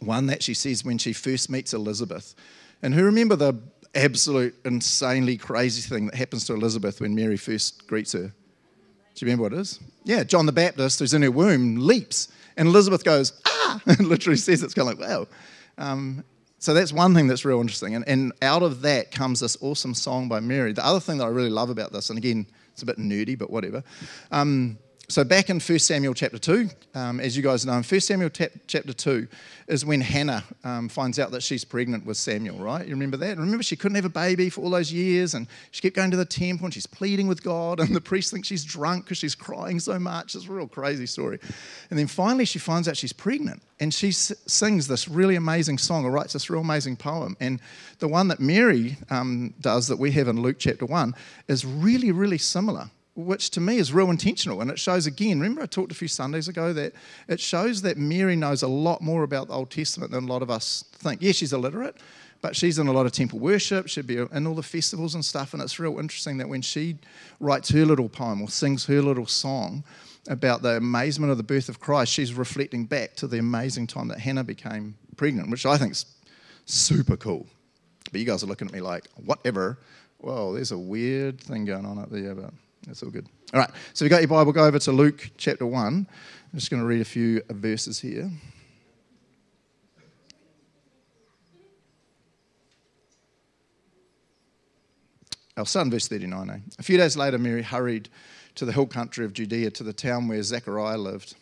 one 0.00 0.26
that 0.26 0.42
she 0.42 0.52
says 0.52 0.84
when 0.84 0.98
she 0.98 1.12
first 1.12 1.48
meets 1.48 1.74
Elizabeth. 1.74 2.34
And 2.82 2.92
who 2.92 3.04
remember 3.04 3.36
the 3.36 3.54
absolute 3.94 4.56
insanely 4.64 5.36
crazy 5.36 5.88
thing 5.88 6.06
that 6.06 6.16
happens 6.16 6.44
to 6.46 6.54
Elizabeth 6.54 7.00
when 7.00 7.14
Mary 7.14 7.36
first 7.36 7.86
greets 7.86 8.14
her? 8.14 8.32
Do 9.14 9.24
you 9.24 9.26
remember 9.26 9.44
what 9.44 9.52
it 9.52 9.60
is? 9.60 9.78
Yeah, 10.02 10.24
John 10.24 10.44
the 10.44 10.52
Baptist, 10.52 10.98
who's 10.98 11.14
in 11.14 11.22
her 11.22 11.30
womb, 11.30 11.76
leaps 11.86 12.32
And 12.56 12.66
Elizabeth 12.66 13.04
goes, 13.04 13.40
ah, 13.46 13.80
and 13.86 14.00
literally 14.08 14.38
says 14.38 14.64
it's 14.64 14.74
kind 14.74 14.90
of 14.90 14.98
like, 14.98 15.08
wow. 15.08 15.28
Um, 15.78 16.24
so 16.58 16.74
that's 16.74 16.92
one 16.92 17.14
thing 17.14 17.28
that's 17.28 17.44
real 17.44 17.60
interesting. 17.60 17.94
And, 17.94 18.06
and 18.08 18.32
out 18.42 18.62
of 18.62 18.82
that 18.82 19.10
comes 19.12 19.40
this 19.40 19.56
awesome 19.60 19.94
song 19.94 20.28
by 20.28 20.40
Mary. 20.40 20.72
The 20.72 20.84
other 20.84 21.00
thing 21.00 21.18
that 21.18 21.24
I 21.24 21.28
really 21.28 21.50
love 21.50 21.70
about 21.70 21.92
this, 21.92 22.10
and 22.10 22.18
again, 22.18 22.46
it's 22.72 22.82
a 22.82 22.86
bit 22.86 22.98
nerdy, 22.98 23.38
but 23.38 23.50
whatever. 23.50 23.82
Um, 24.30 24.78
so 25.10 25.24
back 25.24 25.48
in 25.48 25.58
1 25.58 25.78
Samuel 25.78 26.12
chapter 26.12 26.38
2, 26.38 26.68
um, 26.94 27.18
as 27.18 27.34
you 27.34 27.42
guys 27.42 27.64
know, 27.64 27.72
in 27.72 27.82
1 27.82 28.00
Samuel 28.00 28.28
chapter 28.28 28.92
2 28.92 29.26
is 29.66 29.82
when 29.82 30.02
Hannah 30.02 30.44
um, 30.64 30.90
finds 30.90 31.18
out 31.18 31.30
that 31.30 31.42
she's 31.42 31.64
pregnant 31.64 32.04
with 32.04 32.18
Samuel, 32.18 32.58
right? 32.58 32.86
You 32.86 32.92
remember 32.92 33.16
that? 33.16 33.38
Remember 33.38 33.62
she 33.62 33.74
couldn't 33.74 33.94
have 33.96 34.04
a 34.04 34.10
baby 34.10 34.50
for 34.50 34.60
all 34.60 34.68
those 34.68 34.92
years 34.92 35.32
and 35.32 35.46
she 35.70 35.80
kept 35.80 35.96
going 35.96 36.10
to 36.10 36.18
the 36.18 36.26
temple 36.26 36.66
and 36.66 36.74
she's 36.74 36.86
pleading 36.86 37.26
with 37.26 37.42
God 37.42 37.80
and 37.80 37.96
the 37.96 38.02
priest 38.02 38.32
thinks 38.32 38.48
she's 38.48 38.64
drunk 38.64 39.04
because 39.04 39.16
she's 39.16 39.34
crying 39.34 39.80
so 39.80 39.98
much. 39.98 40.34
It's 40.34 40.46
a 40.46 40.52
real 40.52 40.68
crazy 40.68 41.06
story. 41.06 41.38
And 41.88 41.98
then 41.98 42.06
finally 42.06 42.44
she 42.44 42.58
finds 42.58 42.86
out 42.86 42.94
she's 42.94 43.14
pregnant 43.14 43.62
and 43.80 43.94
she 43.94 44.08
s- 44.08 44.34
sings 44.46 44.88
this 44.88 45.08
really 45.08 45.36
amazing 45.36 45.78
song 45.78 46.04
or 46.04 46.10
writes 46.10 46.34
this 46.34 46.50
real 46.50 46.60
amazing 46.60 46.96
poem. 46.96 47.34
And 47.40 47.60
the 47.98 48.08
one 48.08 48.28
that 48.28 48.40
Mary 48.40 48.98
um, 49.08 49.54
does 49.62 49.86
that 49.88 49.98
we 49.98 50.12
have 50.12 50.28
in 50.28 50.42
Luke 50.42 50.56
chapter 50.58 50.84
1 50.84 51.14
is 51.48 51.64
really, 51.64 52.12
really 52.12 52.38
similar 52.38 52.90
which 53.18 53.50
to 53.50 53.60
me 53.60 53.78
is 53.78 53.92
real 53.92 54.10
intentional. 54.10 54.60
And 54.60 54.70
it 54.70 54.78
shows 54.78 55.06
again, 55.06 55.40
remember 55.40 55.62
I 55.62 55.66
talked 55.66 55.90
a 55.90 55.94
few 55.94 56.06
Sundays 56.06 56.46
ago 56.46 56.72
that 56.72 56.92
it 57.26 57.40
shows 57.40 57.82
that 57.82 57.96
Mary 57.96 58.36
knows 58.36 58.62
a 58.62 58.68
lot 58.68 59.02
more 59.02 59.24
about 59.24 59.48
the 59.48 59.54
Old 59.54 59.70
Testament 59.70 60.12
than 60.12 60.24
a 60.24 60.26
lot 60.26 60.40
of 60.40 60.50
us 60.50 60.84
think. 60.92 61.20
Yes, 61.20 61.34
she's 61.34 61.52
illiterate, 61.52 61.96
but 62.42 62.54
she's 62.54 62.78
in 62.78 62.86
a 62.86 62.92
lot 62.92 63.06
of 63.06 63.12
temple 63.12 63.40
worship, 63.40 63.88
she'd 63.88 64.06
be 64.06 64.18
in 64.18 64.46
all 64.46 64.54
the 64.54 64.62
festivals 64.62 65.16
and 65.16 65.24
stuff. 65.24 65.52
And 65.52 65.60
it's 65.60 65.80
real 65.80 65.98
interesting 65.98 66.38
that 66.38 66.48
when 66.48 66.62
she 66.62 66.96
writes 67.40 67.70
her 67.70 67.84
little 67.84 68.08
poem 68.08 68.40
or 68.40 68.48
sings 68.48 68.86
her 68.86 69.02
little 69.02 69.26
song 69.26 69.82
about 70.28 70.62
the 70.62 70.76
amazement 70.76 71.32
of 71.32 71.38
the 71.38 71.42
birth 71.42 71.68
of 71.68 71.80
Christ, 71.80 72.12
she's 72.12 72.32
reflecting 72.32 72.84
back 72.84 73.16
to 73.16 73.26
the 73.26 73.40
amazing 73.40 73.88
time 73.88 74.06
that 74.08 74.20
Hannah 74.20 74.44
became 74.44 74.94
pregnant, 75.16 75.50
which 75.50 75.66
I 75.66 75.76
think 75.76 75.92
is 75.92 76.06
super 76.66 77.16
cool. 77.16 77.48
But 78.12 78.20
you 78.20 78.26
guys 78.26 78.44
are 78.44 78.46
looking 78.46 78.68
at 78.68 78.74
me 78.74 78.80
like, 78.80 79.08
whatever. 79.16 79.78
Well, 80.20 80.52
there's 80.52 80.70
a 80.70 80.78
weird 80.78 81.40
thing 81.40 81.64
going 81.64 81.84
on 81.84 81.98
up 81.98 82.10
there, 82.10 82.34
but 82.36 82.52
that's 82.86 83.02
all 83.02 83.10
good. 83.10 83.26
All 83.52 83.60
right, 83.60 83.70
so 83.92 84.04
if 84.04 84.06
you 84.06 84.10
got 84.10 84.20
your 84.20 84.28
Bible, 84.28 84.52
go 84.52 84.64
over 84.64 84.78
to 84.78 84.92
Luke 84.92 85.30
chapter 85.36 85.66
1. 85.66 86.06
I'm 86.52 86.58
just 86.58 86.70
going 86.70 86.80
to 86.80 86.86
read 86.86 87.00
a 87.00 87.04
few 87.04 87.42
verses 87.50 88.00
here. 88.00 88.30
Our 95.58 95.66
son, 95.66 95.90
verse 95.90 96.06
39. 96.06 96.50
Eh? 96.50 96.58
A 96.78 96.82
few 96.82 96.96
days 96.96 97.16
later, 97.16 97.36
Mary 97.36 97.62
hurried 97.62 98.08
to 98.54 98.64
the 98.64 98.72
hill 98.72 98.86
country 98.86 99.24
of 99.24 99.32
Judea 99.32 99.72
to 99.72 99.82
the 99.82 99.92
town 99.92 100.28
where 100.28 100.42
Zechariah 100.42 100.98
lived. 100.98 101.34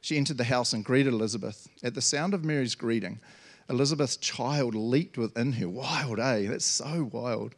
She 0.00 0.16
entered 0.16 0.38
the 0.38 0.44
house 0.44 0.72
and 0.72 0.84
greeted 0.84 1.12
Elizabeth. 1.12 1.68
At 1.82 1.94
the 1.94 2.00
sound 2.00 2.32
of 2.32 2.44
Mary's 2.44 2.74
greeting, 2.74 3.20
Elizabeth's 3.68 4.16
child 4.16 4.74
leaped 4.74 5.18
within 5.18 5.52
her. 5.52 5.68
Wild, 5.68 6.18
eh? 6.18 6.48
That's 6.48 6.64
so 6.64 7.10
wild. 7.12 7.54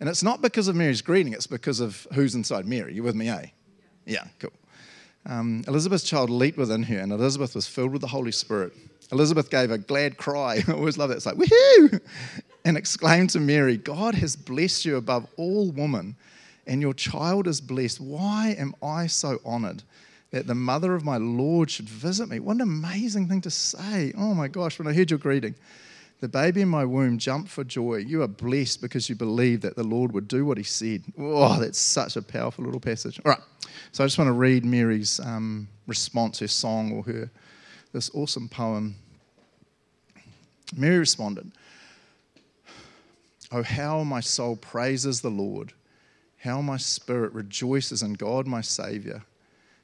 And 0.00 0.08
it's 0.08 0.22
not 0.22 0.40
because 0.40 0.66
of 0.66 0.74
Mary's 0.74 1.02
greeting, 1.02 1.34
it's 1.34 1.46
because 1.46 1.80
of 1.80 2.06
who's 2.14 2.34
inside 2.34 2.66
Mary. 2.66 2.94
You 2.94 3.02
with 3.02 3.14
me, 3.14 3.28
eh? 3.28 3.46
Yeah, 4.06 4.24
cool. 4.38 4.52
Um, 5.26 5.62
Elizabeth's 5.68 6.04
child 6.04 6.30
leaped 6.30 6.56
within 6.56 6.82
her, 6.84 6.98
and 6.98 7.12
Elizabeth 7.12 7.54
was 7.54 7.66
filled 7.66 7.92
with 7.92 8.00
the 8.00 8.08
Holy 8.08 8.32
Spirit. 8.32 8.72
Elizabeth 9.12 9.50
gave 9.50 9.70
a 9.70 9.78
glad 9.78 10.16
cry. 10.16 10.62
I 10.68 10.72
always 10.72 10.96
love 10.96 11.10
that. 11.10 11.16
It's 11.16 11.26
like, 11.26 11.36
woohoo! 11.36 12.00
And 12.62 12.76
exclaimed 12.76 13.30
to 13.30 13.40
Mary, 13.40 13.78
God 13.78 14.14
has 14.16 14.36
blessed 14.36 14.84
you 14.84 14.96
above 14.96 15.26
all 15.38 15.70
women, 15.70 16.14
and 16.66 16.82
your 16.82 16.92
child 16.92 17.46
is 17.46 17.58
blessed. 17.58 18.02
Why 18.02 18.54
am 18.58 18.74
I 18.82 19.06
so 19.06 19.40
honored 19.46 19.82
that 20.30 20.46
the 20.46 20.54
mother 20.54 20.94
of 20.94 21.02
my 21.02 21.16
Lord 21.16 21.70
should 21.70 21.88
visit 21.88 22.28
me? 22.28 22.38
What 22.38 22.56
an 22.56 22.60
amazing 22.60 23.28
thing 23.28 23.40
to 23.40 23.50
say. 23.50 24.12
Oh 24.14 24.34
my 24.34 24.46
gosh, 24.46 24.78
when 24.78 24.86
I 24.86 24.92
heard 24.92 25.10
your 25.10 25.18
greeting. 25.18 25.54
The 26.20 26.28
baby 26.28 26.60
in 26.60 26.68
my 26.68 26.84
womb 26.84 27.16
jumped 27.16 27.50
for 27.50 27.64
joy. 27.64 27.96
You 27.96 28.22
are 28.22 28.28
blessed 28.28 28.82
because 28.82 29.08
you 29.08 29.14
believe 29.14 29.62
that 29.62 29.74
the 29.74 29.82
Lord 29.82 30.12
would 30.12 30.28
do 30.28 30.44
what 30.44 30.58
he 30.58 30.64
said. 30.64 31.02
Oh, 31.18 31.58
that's 31.58 31.78
such 31.78 32.16
a 32.16 32.22
powerful 32.22 32.64
little 32.64 32.80
passage. 32.80 33.18
All 33.24 33.32
right. 33.32 33.40
So 33.92 34.04
I 34.04 34.06
just 34.06 34.18
want 34.18 34.28
to 34.28 34.32
read 34.32 34.64
Mary's 34.64 35.18
um, 35.20 35.68
response, 35.86 36.38
her 36.40 36.48
song, 36.48 36.92
or 36.92 37.02
her 37.04 37.30
this 37.92 38.10
awesome 38.14 38.48
poem. 38.48 38.94
Mary 40.76 40.98
responded, 40.98 41.50
Oh, 43.50 43.62
how 43.62 44.04
my 44.04 44.20
soul 44.20 44.56
praises 44.56 45.20
the 45.20 45.30
Lord, 45.30 45.72
how 46.38 46.60
my 46.60 46.76
spirit 46.76 47.32
rejoices 47.32 48.02
in 48.02 48.12
God 48.12 48.46
my 48.46 48.60
Saviour. 48.60 49.24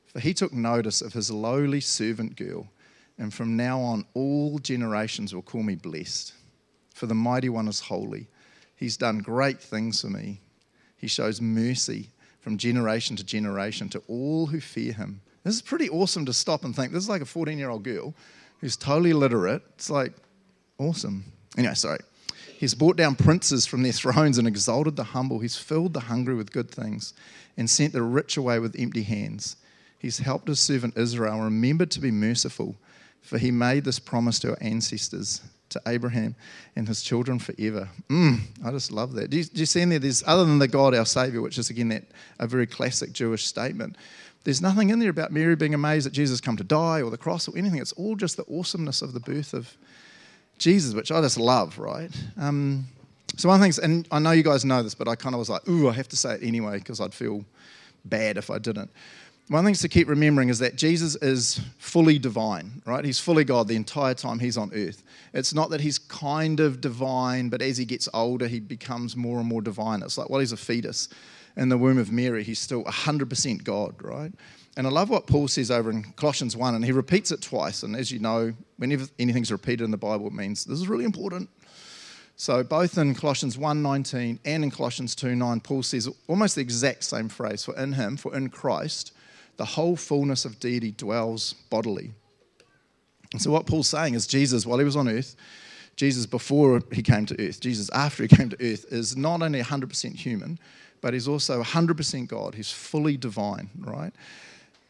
For 0.07 0.21
he 0.21 0.33
took 0.33 0.53
notice 0.53 1.03
of 1.03 1.15
his 1.15 1.31
lowly 1.31 1.81
servant 1.81 2.37
girl. 2.37 2.69
And 3.19 3.33
from 3.33 3.57
now 3.57 3.81
on, 3.81 4.05
all 4.15 4.59
generations 4.59 5.35
will 5.35 5.43
call 5.43 5.63
me 5.63 5.75
blessed. 5.75 6.35
For 6.95 7.07
the 7.07 7.15
mighty 7.15 7.49
one 7.49 7.69
is 7.69 7.81
holy. 7.81 8.29
He's 8.75 8.97
done 8.97 9.19
great 9.19 9.61
things 9.61 10.01
for 10.01 10.09
me. 10.09 10.41
He 10.97 11.07
shows 11.07 11.41
mercy 11.41 12.11
from 12.41 12.59
generation 12.59 13.17
to 13.17 13.25
generation 13.25 13.89
to 13.91 14.03
all 14.09 14.47
who 14.47 14.61
fear 14.61 14.93
him. 14.93 15.21
This 15.45 15.55
is 15.55 15.63
pretty 15.63 15.89
awesome 15.89 16.27
to 16.27 16.33
stop 16.33 16.65
and 16.65 16.75
think. 16.75 16.93
This 16.93 17.05
is 17.05 17.09
like 17.09 17.23
a 17.23 17.27
14 17.27 17.59
year 17.59 17.71
old 17.71 17.85
girl 17.85 18.15
who's 18.61 18.77
totally 18.77 19.13
literate. 19.13 19.63
It's 19.75 19.91
like 19.91 20.13
awesome. 20.79 21.25
Anyway, 21.57 21.75
sorry. 21.75 22.01
He's 22.59 22.75
brought 22.75 22.97
down 22.97 23.17
princes 23.17 23.67
from 23.67 23.83
their 23.83 23.93
thrones 23.93 24.39
and 24.39 24.49
exalted 24.49 24.97
the 24.97 25.05
humble. 25.05 25.41
He's 25.41 25.57
filled 25.57 25.93
the 25.93 26.01
hungry 26.01 26.35
with 26.35 26.53
good 26.53 26.71
things 26.71 27.15
and 27.57 27.69
sent 27.69 27.93
the 27.93 28.03
rich 28.03 28.37
away 28.37 28.59
with 28.59 28.75
empty 28.79 29.03
hands. 29.03 29.57
He's 29.99 30.19
helped 30.19 30.49
his 30.49 30.61
servant 30.61 30.97
Israel, 30.97 31.41
remembered 31.41 31.91
to 31.93 32.01
be 32.01 32.11
merciful 32.11 32.77
for 33.23 33.39
he 33.39 33.51
made 33.51 33.85
this 33.85 33.99
promise 33.99 34.39
to 34.41 34.51
our 34.51 34.59
ancestors, 34.61 35.41
to 35.69 35.81
Abraham 35.87 36.35
and 36.77 36.87
his 36.87 37.03
children 37.03 37.39
forever. 37.39 37.89
Mm, 38.09 38.41
I 38.65 38.71
just 38.71 38.93
love 38.93 39.13
that. 39.15 39.31
Do 39.31 39.39
you, 39.39 39.45
do 39.45 39.61
you 39.61 39.67
see 39.67 39.81
in 39.81 39.89
there? 39.89 39.99
There's 39.99 40.23
other 40.27 40.45
than 40.45 40.59
the 40.59 40.69
God, 40.69 40.95
our 40.95 41.07
Savior, 41.07 41.43
which 41.43 41.59
is 41.59 41.71
again 41.71 41.89
that 41.89 42.05
a 42.39 42.47
very 42.47 42.67
classic 42.67 43.13
Jewish 43.13 43.45
statement. 43.45 43.97
There's 44.45 44.63
nothing 44.63 44.91
in 44.91 45.01
there 45.01 45.11
about 45.11 45.33
Mary 45.33 45.57
being 45.57 45.75
amazed 45.75 46.07
that 46.07 46.13
Jesus 46.13 46.41
come 46.41 46.57
to 46.57 46.65
die 46.65 47.03
or 47.03 47.11
the 47.11 47.19
cross 47.19 47.49
or 47.49 47.59
anything. 47.59 47.81
It's 47.81 47.93
all 47.93 48.15
just 48.15 48.37
the 48.37 48.45
awesomeness 48.49 49.03
of 49.03 49.13
the 49.13 49.19
birth 49.19 49.55
of 49.55 49.77
Jesus, 50.59 50.95
which 50.95 51.11
I 51.11 51.21
just 51.21 51.37
love, 51.37 51.79
right? 51.79 52.11
Um, 52.39 52.87
so 53.37 53.49
one 53.49 53.61
thing's, 53.61 53.81
and 53.81 54.07
I 54.13 54.21
know 54.21 54.31
you 54.31 54.45
guys 54.45 54.65
know 54.65 54.83
this, 54.85 54.95
but 54.95 55.09
I 55.09 55.17
kind 55.17 55.35
of 55.35 55.41
was 55.41 55.51
like, 55.51 55.69
ooh, 55.69 55.89
I 55.89 55.93
have 55.93 56.09
to 56.09 56.17
say 56.17 56.35
it 56.35 56.43
anyway 56.45 56.79
because 56.79 57.01
I'd 57.01 57.13
feel 57.13 57.45
bad 58.05 58.37
if 58.37 58.51
I 58.51 58.59
didn't. 58.59 58.91
One 59.49 59.65
thing 59.65 59.75
to 59.75 59.89
keep 59.89 60.09
remembering 60.09 60.49
is 60.49 60.59
that 60.59 60.75
Jesus 60.75 61.15
is 61.17 61.61
fully 61.79 62.19
divine, 62.19 62.83
right? 62.85 63.05
He's 63.05 63.21
fully 63.21 63.45
God 63.45 63.69
the 63.69 63.77
entire 63.77 64.15
time 64.15 64.41
he's 64.41 64.57
on 64.57 64.73
earth. 64.75 65.05
It's 65.33 65.55
not 65.55 65.71
that 65.71 65.81
he's 65.81 65.99
kind 65.99 66.59
of 66.59 66.81
divine, 66.81 67.49
but 67.49 67.63
as 67.63 67.79
he 67.79 67.85
gets 67.85 68.09
older, 68.13 68.49
he 68.49 68.59
becomes 68.59 69.15
more 69.15 69.39
and 69.39 69.47
more 69.47 69.63
divine. 69.63 70.03
It's 70.03 70.19
like 70.19 70.31
while 70.31 70.41
he's 70.41 70.51
a 70.51 70.57
fetus 70.57 71.09
in 71.57 71.69
the 71.69 71.79
womb 71.79 71.97
of 71.97 72.11
Mary, 72.11 72.43
he's 72.43 72.59
still 72.59 72.83
100% 72.85 73.63
God, 73.63 73.95
right? 74.03 74.33
And 74.77 74.85
I 74.85 74.91
love 74.91 75.11
what 75.11 75.29
Paul 75.29 75.47
says 75.47 75.71
over 75.71 75.93
in 75.93 76.03
Colossians 76.17 76.57
1, 76.57 76.75
and 76.75 76.85
he 76.85 76.91
repeats 76.91 77.31
it 77.31 77.41
twice. 77.41 77.85
And 77.85 77.95
as 77.95 78.11
you 78.11 78.19
know, 78.19 78.53
whenever 78.79 79.07
anything's 79.21 79.53
repeated 79.53 79.85
in 79.85 79.93
the 79.93 79.97
Bible, 79.97 80.27
it 80.27 80.33
means 80.33 80.65
this 80.65 80.81
is 80.81 80.89
really 80.89 81.05
important. 81.05 81.49
So 82.35 82.65
both 82.65 82.99
in 82.99 83.15
Colossians 83.15 83.57
1:19 83.57 84.41
and 84.45 84.65
in 84.65 84.71
Colossians 84.73 85.15
2:9, 85.15 85.61
Paul 85.61 85.85
says 85.85 86.09
almost 86.27 86.57
the 86.57 86.61
exact 86.61 87.05
same 87.05 87.29
phrase, 87.29 87.65
for 87.65 87.77
in 87.79 87.93
him, 87.93 88.17
for 88.17 88.37
in 88.37 88.51
Christ, 88.51 89.13
the 89.57 89.65
whole 89.65 89.97
fullness 89.97 90.45
of 90.45 90.61
deity 90.61 90.93
dwells 90.93 91.55
bodily. 91.71 92.13
And 93.33 93.41
so, 93.41 93.51
what 93.51 93.67
Paul's 93.67 93.89
saying 93.89 94.15
is, 94.15 94.27
Jesus, 94.27 94.67
while 94.67 94.79
he 94.79 94.85
was 94.85 94.97
on 94.97 95.09
earth, 95.09 95.37
Jesus 95.97 96.27
before 96.27 96.83
he 96.93 97.03
came 97.03 97.27
to 97.27 97.49
earth, 97.49 97.61
Jesus 97.61 97.91
after 97.91 98.23
he 98.23 98.29
came 98.29 98.51
to 98.51 98.57
earth, 98.57 98.85
is 98.93 99.17
not 99.17 99.43
only 99.43 99.61
100% 99.61 100.15
human, 100.15 100.59
but 101.01 101.15
he's 101.15 101.27
also 101.27 101.63
100% 101.63 102.29
God. 102.29 102.55
He's 102.55 102.71
fully 102.71 103.17
divine, 103.17 103.71
right? 103.79 104.13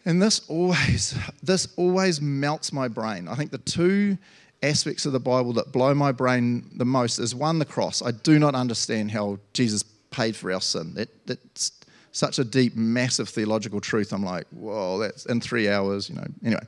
And 0.04 0.20
this 0.20 0.40
always, 0.48 1.16
this 1.42 1.68
always 1.76 2.20
melts 2.20 2.72
my 2.72 2.88
brain. 2.88 3.28
I 3.28 3.34
think 3.34 3.50
the 3.50 3.58
two 3.58 4.18
aspects 4.62 5.06
of 5.06 5.12
the 5.12 5.20
Bible 5.20 5.52
that 5.54 5.72
blow 5.72 5.94
my 5.94 6.12
brain 6.12 6.70
the 6.74 6.84
most 6.84 7.18
is 7.18 7.34
one, 7.34 7.58
the 7.58 7.64
cross. 7.64 8.02
I 8.02 8.10
do 8.10 8.38
not 8.38 8.54
understand 8.54 9.10
how 9.10 9.38
Jesus 9.52 9.82
paid 10.10 10.34
for 10.34 10.52
our 10.52 10.60
sin. 10.60 10.94
It, 10.96 11.26
that's 11.26 11.72
such 12.16 12.38
a 12.38 12.44
deep, 12.44 12.74
massive 12.74 13.28
theological 13.28 13.80
truth. 13.80 14.12
I'm 14.12 14.24
like, 14.24 14.46
whoa, 14.50 14.98
that's 14.98 15.26
in 15.26 15.40
three 15.40 15.68
hours, 15.68 16.08
you 16.08 16.16
know. 16.16 16.26
Anyway. 16.44 16.62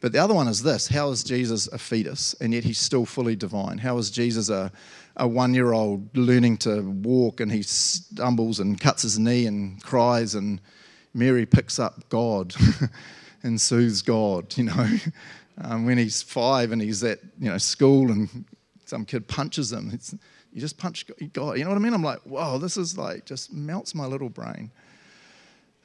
But 0.00 0.12
the 0.12 0.18
other 0.18 0.32
one 0.32 0.48
is 0.48 0.62
this 0.62 0.88
how 0.88 1.10
is 1.10 1.22
Jesus 1.22 1.66
a 1.68 1.78
fetus 1.78 2.34
and 2.40 2.54
yet 2.54 2.64
he's 2.64 2.78
still 2.78 3.04
fully 3.04 3.36
divine? 3.36 3.78
How 3.78 3.98
is 3.98 4.10
Jesus 4.10 4.48
a, 4.48 4.72
a 5.16 5.28
one 5.28 5.52
year 5.52 5.72
old 5.72 6.16
learning 6.16 6.56
to 6.58 6.80
walk 6.80 7.40
and 7.40 7.52
he 7.52 7.62
stumbles 7.62 8.60
and 8.60 8.80
cuts 8.80 9.02
his 9.02 9.18
knee 9.18 9.46
and 9.46 9.82
cries 9.82 10.34
and 10.34 10.60
Mary 11.12 11.44
picks 11.44 11.78
up 11.78 12.08
God 12.08 12.54
and 13.42 13.60
soothes 13.60 14.02
God, 14.02 14.56
you 14.56 14.64
know? 14.64 14.88
Um, 15.62 15.84
when 15.84 15.98
he's 15.98 16.22
five 16.22 16.72
and 16.72 16.80
he's 16.80 17.04
at 17.04 17.18
you 17.38 17.50
know 17.50 17.58
school 17.58 18.10
and 18.10 18.46
some 18.86 19.04
kid 19.04 19.28
punches 19.28 19.70
him, 19.70 19.90
it's, 19.92 20.14
you 20.52 20.60
just 20.60 20.78
punch 20.78 21.06
God. 21.32 21.58
You 21.58 21.64
know 21.64 21.70
what 21.70 21.76
I 21.76 21.80
mean? 21.80 21.94
I'm 21.94 22.02
like, 22.02 22.20
whoa, 22.20 22.58
this 22.58 22.76
is 22.76 22.98
like 22.98 23.24
just 23.24 23.52
melts 23.52 23.94
my 23.94 24.06
little 24.06 24.28
brain. 24.28 24.70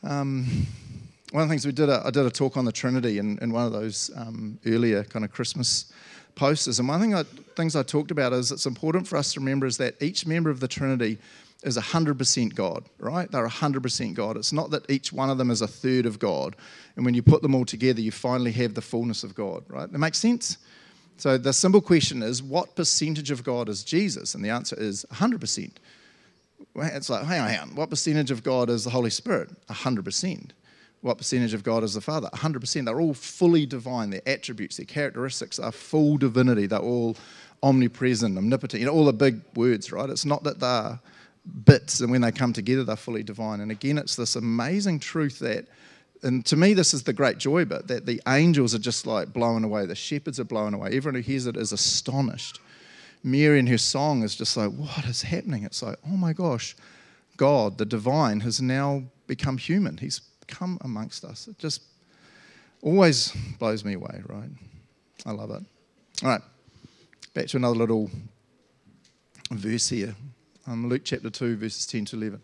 Um, 0.04 0.67
one 1.32 1.43
of 1.43 1.49
the 1.49 1.54
things 1.54 1.65
we 1.65 1.71
did, 1.71 1.89
a, 1.89 2.01
I 2.06 2.12
did 2.12 2.25
a 2.25 2.32
talk 2.32 2.58
on 2.58 2.65
the 2.65 2.71
Trinity 2.71 3.17
in, 3.17 3.38
in 3.39 3.51
one 3.51 3.65
of 3.65 3.71
those 3.71 4.12
um, 4.15 4.60
earlier 4.65 5.04
kind 5.04 5.25
of 5.25 5.32
Christmas 5.32 5.91
posters. 6.36 6.80
And 6.80 6.88
one 6.88 7.01
thing 7.01 7.15
I, 7.15 7.23
things 7.56 7.75
I 7.75 7.84
talked 7.84 8.12
about 8.12 8.34
is 8.34 8.51
it's 8.51 8.65
important 8.65 9.08
for 9.08 9.17
us 9.17 9.34
to 9.34 9.39
remember 9.39 9.65
is 9.65 9.78
that 9.78 10.01
each 10.01 10.25
member 10.25 10.49
of 10.49 10.60
the 10.60 10.67
Trinity 10.67 11.17
is 11.63 11.78
100% 11.78 12.54
God, 12.54 12.86
right? 12.99 13.30
They're 13.32 13.47
100% 13.47 14.13
God. 14.13 14.38
It's 14.38 14.54
not 14.54 14.69
that 14.71 14.89
each 14.89 15.12
one 15.12 15.30
of 15.30 15.38
them 15.38 15.49
is 15.49 15.62
a 15.62 15.67
third 15.67 16.06
of 16.06 16.19
God. 16.19 16.56
And 16.95 17.04
when 17.04 17.15
you 17.15 17.23
put 17.23 17.41
them 17.41 17.56
all 17.56 17.65
together, 17.65 18.01
you 18.01 18.12
finally 18.12 18.51
have 18.54 18.75
the 18.75 18.82
fullness 18.82 19.23
of 19.23 19.34
God, 19.34 19.63
right? 19.67 19.91
That 19.91 19.97
makes 19.97 20.19
sense? 20.19 20.58
So 21.17 21.38
the 21.38 21.54
simple 21.54 21.82
question 21.82 22.21
is 22.21 22.43
what 22.43 22.75
percentage 22.75 23.32
of 23.32 23.43
God 23.43 23.69
is 23.69 23.84
Jesus? 23.84 24.36
And 24.36 24.43
the 24.43 24.49
answer 24.49 24.75
is 24.78 25.06
100%. 25.13 25.71
It's 26.75 27.10
like, 27.10 27.25
hang 27.25 27.41
on, 27.41 27.49
hang 27.49 27.60
on. 27.60 27.75
What 27.75 27.89
percentage 27.89 28.32
of 28.32 28.43
God 28.43 28.69
is 28.69 28.84
the 28.84 28.89
Holy 28.89 29.10
Spirit? 29.10 29.49
100%. 29.67 30.49
What 31.01 31.17
percentage 31.17 31.54
of 31.54 31.63
God 31.63 31.84
is 31.84 31.93
the 31.93 32.01
Father? 32.01 32.30
100%. 32.34 32.86
They're 32.86 32.99
all 32.99 33.13
fully 33.13 33.65
divine. 33.65 34.10
Their 34.10 34.21
attributes, 34.25 34.78
their 34.78 34.86
characteristics 34.86 35.60
are 35.60 35.71
full 35.71 36.17
divinity. 36.17 36.65
They're 36.65 36.80
all 36.80 37.15
omnipresent, 37.63 38.38
omnipotent, 38.38 38.80
you 38.80 38.86
know, 38.86 38.93
all 38.93 39.06
the 39.06 39.13
big 39.13 39.39
words, 39.56 39.91
right? 39.91 40.10
It's 40.10 40.25
not 40.25 40.43
that 40.43 40.60
they're 40.60 40.99
bits 41.65 41.99
and 41.99 42.12
when 42.12 42.21
they 42.21 42.32
come 42.32 42.54
together, 42.54 42.84
they're 42.84 42.95
fully 42.95 43.23
divine. 43.23 43.62
And 43.62 43.71
again, 43.71 43.97
it's 43.97 44.15
this 44.15 44.36
amazing 44.36 44.99
truth 44.99 45.39
that, 45.39 45.65
and 46.25 46.43
to 46.47 46.55
me, 46.55 46.73
this 46.73 46.93
is 46.93 47.03
the 47.03 47.13
great 47.13 47.38
joy 47.38 47.65
bit 47.65 47.88
that 47.88 48.07
the 48.07 48.19
angels 48.27 48.73
are 48.73 48.79
just 48.79 49.05
like 49.05 49.31
blown 49.31 49.63
away, 49.63 49.85
the 49.85 49.93
shepherds 49.93 50.39
are 50.39 50.43
blown 50.43 50.73
away. 50.73 50.88
Everyone 50.88 51.13
who 51.15 51.21
hears 51.21 51.45
it 51.45 51.55
is 51.55 51.71
astonished. 51.71 52.59
Mary 53.23 53.59
in 53.59 53.67
her 53.67 53.77
song 53.77 54.23
is 54.23 54.35
just 54.35 54.57
like, 54.57 54.71
what 54.71 55.05
is 55.05 55.21
happening? 55.21 55.63
It's 55.63 55.83
like, 55.83 55.97
oh 56.07 56.17
my 56.17 56.33
gosh, 56.33 56.75
God, 57.38 57.77
the 57.77 57.85
divine, 57.85 58.39
has 58.39 58.59
now 58.59 59.03
become 59.27 59.59
human. 59.59 59.97
He's 59.97 60.21
come 60.47 60.79
amongst 60.81 61.23
us. 61.23 61.47
It 61.47 61.59
just 61.59 61.83
always 62.81 63.31
blows 63.59 63.85
me 63.85 63.93
away, 63.93 64.23
right? 64.27 64.49
I 65.27 65.31
love 65.31 65.51
it. 65.51 65.63
All 66.23 66.29
right, 66.29 66.41
back 67.35 67.47
to 67.47 67.57
another 67.57 67.75
little 67.75 68.09
verse 69.51 69.89
here. 69.89 70.15
Um, 70.65 70.89
Luke 70.89 71.03
chapter 71.03 71.29
2, 71.29 71.57
verses 71.57 71.85
10 71.85 72.05
to 72.05 72.15
11. 72.15 72.41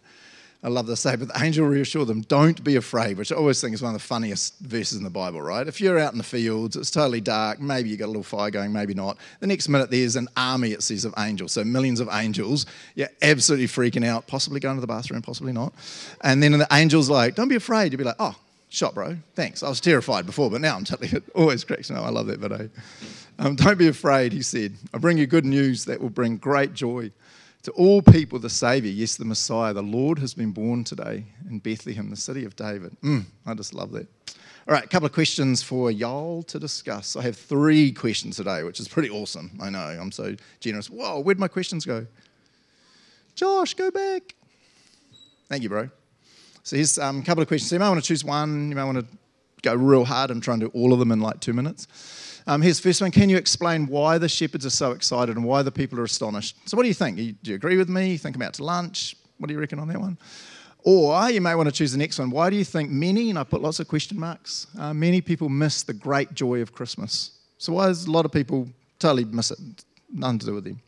I 0.64 0.70
love 0.70 0.86
this 0.86 1.00
say, 1.00 1.16
but 1.16 1.28
the 1.28 1.44
angel 1.44 1.66
reassured 1.66 2.08
them, 2.08 2.22
don't 2.22 2.64
be 2.64 2.76
afraid, 2.76 3.18
which 3.18 3.32
I 3.32 3.36
always 3.36 3.60
think 3.60 3.74
is 3.74 3.82
one 3.82 3.96
of 3.96 4.00
the 4.00 4.08
funniest 4.08 4.60
verses 4.60 4.96
in 4.96 5.04
the 5.04 5.10
Bible, 5.10 5.42
right? 5.42 5.68
If 5.68 5.82
you're 5.82 5.98
out 5.98 6.12
in 6.12 6.20
the 6.20 6.24
fields, 6.24 6.76
it's 6.76 6.92
totally 6.92 7.20
dark, 7.20 7.60
maybe 7.60 7.90
you 7.90 7.98
got 7.98 8.06
a 8.06 8.08
little 8.08 8.22
fire 8.22 8.52
going, 8.52 8.72
maybe 8.72 8.94
not. 8.94 9.18
The 9.40 9.48
next 9.48 9.70
minute, 9.70 9.90
there's 9.90 10.16
an 10.16 10.28
army, 10.38 10.72
it 10.72 10.84
says, 10.84 11.04
of 11.04 11.16
angels. 11.18 11.54
So 11.54 11.64
millions 11.64 12.00
of 12.00 12.10
angels. 12.12 12.68
You're 12.94 13.10
absolutely 13.24 13.68
freaking 13.68 14.06
out, 14.06 14.28
possibly 14.28 14.60
going 14.60 14.76
to 14.76 14.82
the 14.82 14.88
bathroom, 14.88 15.24
possibly 15.24 15.52
not. 15.52 15.74
And 16.22 16.44
then 16.44 16.52
the 16.52 16.72
angel's 16.72 17.10
like, 17.10 17.34
don't 17.34 17.50
be 17.50 17.56
afraid. 17.56 17.92
You'd 17.92 17.98
be 17.98 18.04
like, 18.04 18.18
oh, 18.20 18.36
shot, 18.70 18.94
bro. 18.94 19.18
Thanks. 19.34 19.64
I 19.64 19.70
was 19.70 19.82
terrified 19.82 20.28
before, 20.28 20.52
but 20.52 20.62
now 20.62 20.76
I'm 20.76 20.84
totally, 20.86 21.10
it 21.10 21.24
always 21.34 21.64
cracks 21.64 21.90
me 21.90 21.98
up. 21.98 22.06
I 22.06 22.10
love 22.10 22.28
that 22.28 22.40
video. 22.40 22.70
Um, 23.40 23.56
don't 23.56 23.80
be 23.80 23.88
afraid, 23.88 24.32
he 24.32 24.44
said. 24.44 24.76
I 24.94 25.00
bring 25.00 25.18
you 25.18 25.26
good 25.26 25.46
news 25.46 25.86
that 25.86 26.00
will 26.00 26.12
bring 26.12 26.38
great 26.38 26.76
joy 26.76 27.12
to 27.64 27.72
all 27.72 28.02
people, 28.02 28.40
the 28.40 28.50
Saviour, 28.50 28.92
yes, 28.92 29.16
the 29.16 29.26
Messiah, 29.26 29.74
the 29.74 29.84
Lord 29.84 30.20
has 30.20 30.34
been 30.34 30.52
born 30.52 30.84
today 30.84 31.26
in 31.50 31.60
Bethlehem, 31.60 32.10
the 32.10 32.16
city 32.16 32.44
of 32.46 32.56
David. 32.56 32.96
Mm, 33.04 33.26
I 33.46 33.54
just 33.54 33.74
love 33.74 33.92
that. 33.92 34.08
All 34.68 34.76
right, 34.76 34.84
a 34.84 34.88
couple 34.88 35.08
of 35.08 35.12
questions 35.12 35.64
for 35.64 35.92
y'all 35.92 36.44
to 36.44 36.60
discuss. 36.60 37.16
I 37.16 37.24
have 37.24 37.36
three 37.36 37.92
questions 37.92 38.38
today, 38.38 38.64
which 38.64 38.80
is 38.80 38.88
pretty 38.88 39.10
awesome. 39.10 39.52
I 39.62 39.70
know, 39.70 39.80
I'm 39.80 40.12
so 40.12 40.36
generous. 40.60 40.90
Whoa, 40.90 41.20
where'd 41.20 41.40
my 41.40 41.48
questions 41.48 41.86
go? 41.86 42.06
Josh, 43.36 43.74
go 43.74 43.92
back. 43.92 44.36
Thank 45.50 45.64
you, 45.64 45.70
bro. 45.70 45.90
So 46.64 46.76
here's 46.76 46.98
um, 47.00 47.20
a 47.20 47.24
couple 47.24 47.42
of 47.42 47.48
questions. 47.48 47.70
So 47.70 47.76
you 47.76 47.80
might 47.80 47.90
want 47.90 48.02
to 48.02 48.08
choose 48.08 48.24
one. 48.24 48.70
You 48.70 48.76
might 48.76 48.86
want 48.86 49.00
to 49.00 49.06
go 49.64 49.74
real 49.74 50.06
hard 50.06 50.32
and 50.32 50.42
try 50.42 50.54
and 50.54 50.62
do 50.62 50.68
all 50.74 50.94
of 50.94 51.00
them 51.00 51.12
in 51.12 51.20
like 51.20 51.40
two 51.40 51.54
minutes. 51.54 51.88
Um, 52.52 52.62
here's 52.62 52.82
the 52.82 52.90
first 52.90 53.00
one. 53.00 53.12
Can 53.12 53.30
you 53.30 53.38
explain 53.38 53.88
why 53.88 54.18
the 54.18 54.28
shepherds 54.28 54.66
are 54.66 54.72
so 54.72 54.92
excited 54.92 55.38
and 55.38 55.46
why 55.46 55.62
the 55.62 55.72
people 55.72 55.98
are 56.02 56.04
astonished? 56.04 56.58
So, 56.66 56.76
what 56.76 56.84
do 56.84 56.90
you 56.90 56.94
think? 56.94 57.16
Do 57.16 57.50
you 57.50 57.56
agree 57.56 57.78
with 57.78 57.88
me? 57.88 58.18
Think 58.18 58.36
I'm 58.36 58.42
out 58.42 58.56
to 58.56 58.66
lunch? 58.66 59.16
What 59.38 59.48
do 59.48 59.54
you 59.54 59.60
reckon 59.62 59.80
on 59.80 59.88
that 59.88 60.02
one? 60.02 60.18
Or 60.84 61.30
you 61.30 61.40
may 61.40 61.56
want 61.56 61.70
to 61.70 61.72
choose 61.72 61.94
the 61.94 61.98
next 61.98 62.20
one. 62.20 62.30
Why 62.30 62.50
do 62.50 62.58
you 62.58 62.66
think 62.66 62.90
many, 62.90 63.30
and 63.30 63.40
I 63.40 63.46
put 63.46 63.62
lots 63.62 63.80
of 63.80 63.88
question 63.88 64.20
marks, 64.20 64.68
uh, 64.78 64.94
many 64.94 65.22
people 65.22 65.48
miss 65.48 65.84
the 65.84 65.94
great 65.94 66.34
joy 66.34 66.62
of 66.62 66.74
Christmas? 66.74 67.40
So, 67.58 67.72
why 67.72 67.88
does 67.88 68.06
a 68.06 68.12
lot 68.12 68.26
of 68.26 68.34
people 68.34 68.68
totally 69.00 69.24
miss 69.24 69.52
it? 69.52 69.60
Nothing 70.14 70.40
to 70.40 70.46
do 70.48 70.54
with 70.56 70.66
them. 70.66 70.82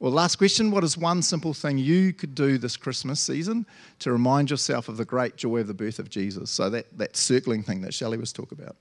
Well, 0.00 0.12
last 0.12 0.36
question 0.36 0.70
What 0.70 0.82
is 0.82 0.96
one 0.96 1.20
simple 1.20 1.52
thing 1.52 1.76
you 1.76 2.14
could 2.14 2.34
do 2.34 2.56
this 2.56 2.78
Christmas 2.78 3.20
season 3.20 3.66
to 3.98 4.12
remind 4.12 4.48
yourself 4.48 4.88
of 4.88 4.96
the 4.96 5.04
great 5.04 5.36
joy 5.36 5.58
of 5.58 5.66
the 5.66 5.74
birth 5.74 5.98
of 5.98 6.08
Jesus? 6.08 6.50
So, 6.50 6.70
that, 6.70 6.86
that 6.96 7.18
circling 7.18 7.64
thing 7.64 7.82
that 7.82 7.92
Shelley 7.92 8.16
was 8.16 8.32
talking 8.32 8.58
about. 8.58 8.76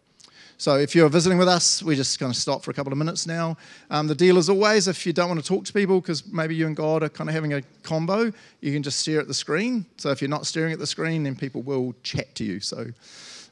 So 0.58 0.78
if 0.78 0.96
you're 0.96 1.10
visiting 1.10 1.38
with 1.38 1.50
us, 1.50 1.84
we're 1.84 1.98
just 1.98 2.18
going 2.18 2.32
to 2.32 2.40
stop 2.40 2.64
for 2.64 2.72
a 2.72 2.74
couple 2.74 2.94
of 2.94 2.98
minutes 2.98 3.28
now. 3.28 3.58
Um, 3.90 4.08
the 4.08 4.16
deal 4.16 4.38
is 4.38 4.50
always, 4.50 4.88
if 4.88 5.06
you 5.06 5.12
don't 5.12 5.28
want 5.28 5.42
to 5.42 5.46
talk 5.46 5.66
to 5.66 5.74
people 5.74 6.00
because 6.00 6.26
maybe 6.32 6.56
you 6.56 6.66
and 6.66 6.76
God 6.76 7.04
are 7.04 7.10
kind 7.10 7.30
of 7.30 7.34
having 7.34 7.54
a 7.54 7.62
combo, 7.84 8.32
you 8.62 8.72
can 8.72 8.82
just 8.82 9.00
stare 9.00 9.20
at 9.20 9.28
the 9.28 9.34
screen. 9.34 9.86
So 9.98 10.12
if 10.12 10.22
you're 10.22 10.30
not 10.30 10.46
staring 10.46 10.72
at 10.72 10.80
the 10.80 10.88
screen, 10.88 11.24
then 11.24 11.36
people 11.36 11.62
will 11.62 11.94
chat 12.04 12.34
to 12.36 12.46
you. 12.46 12.62
So 12.62 12.86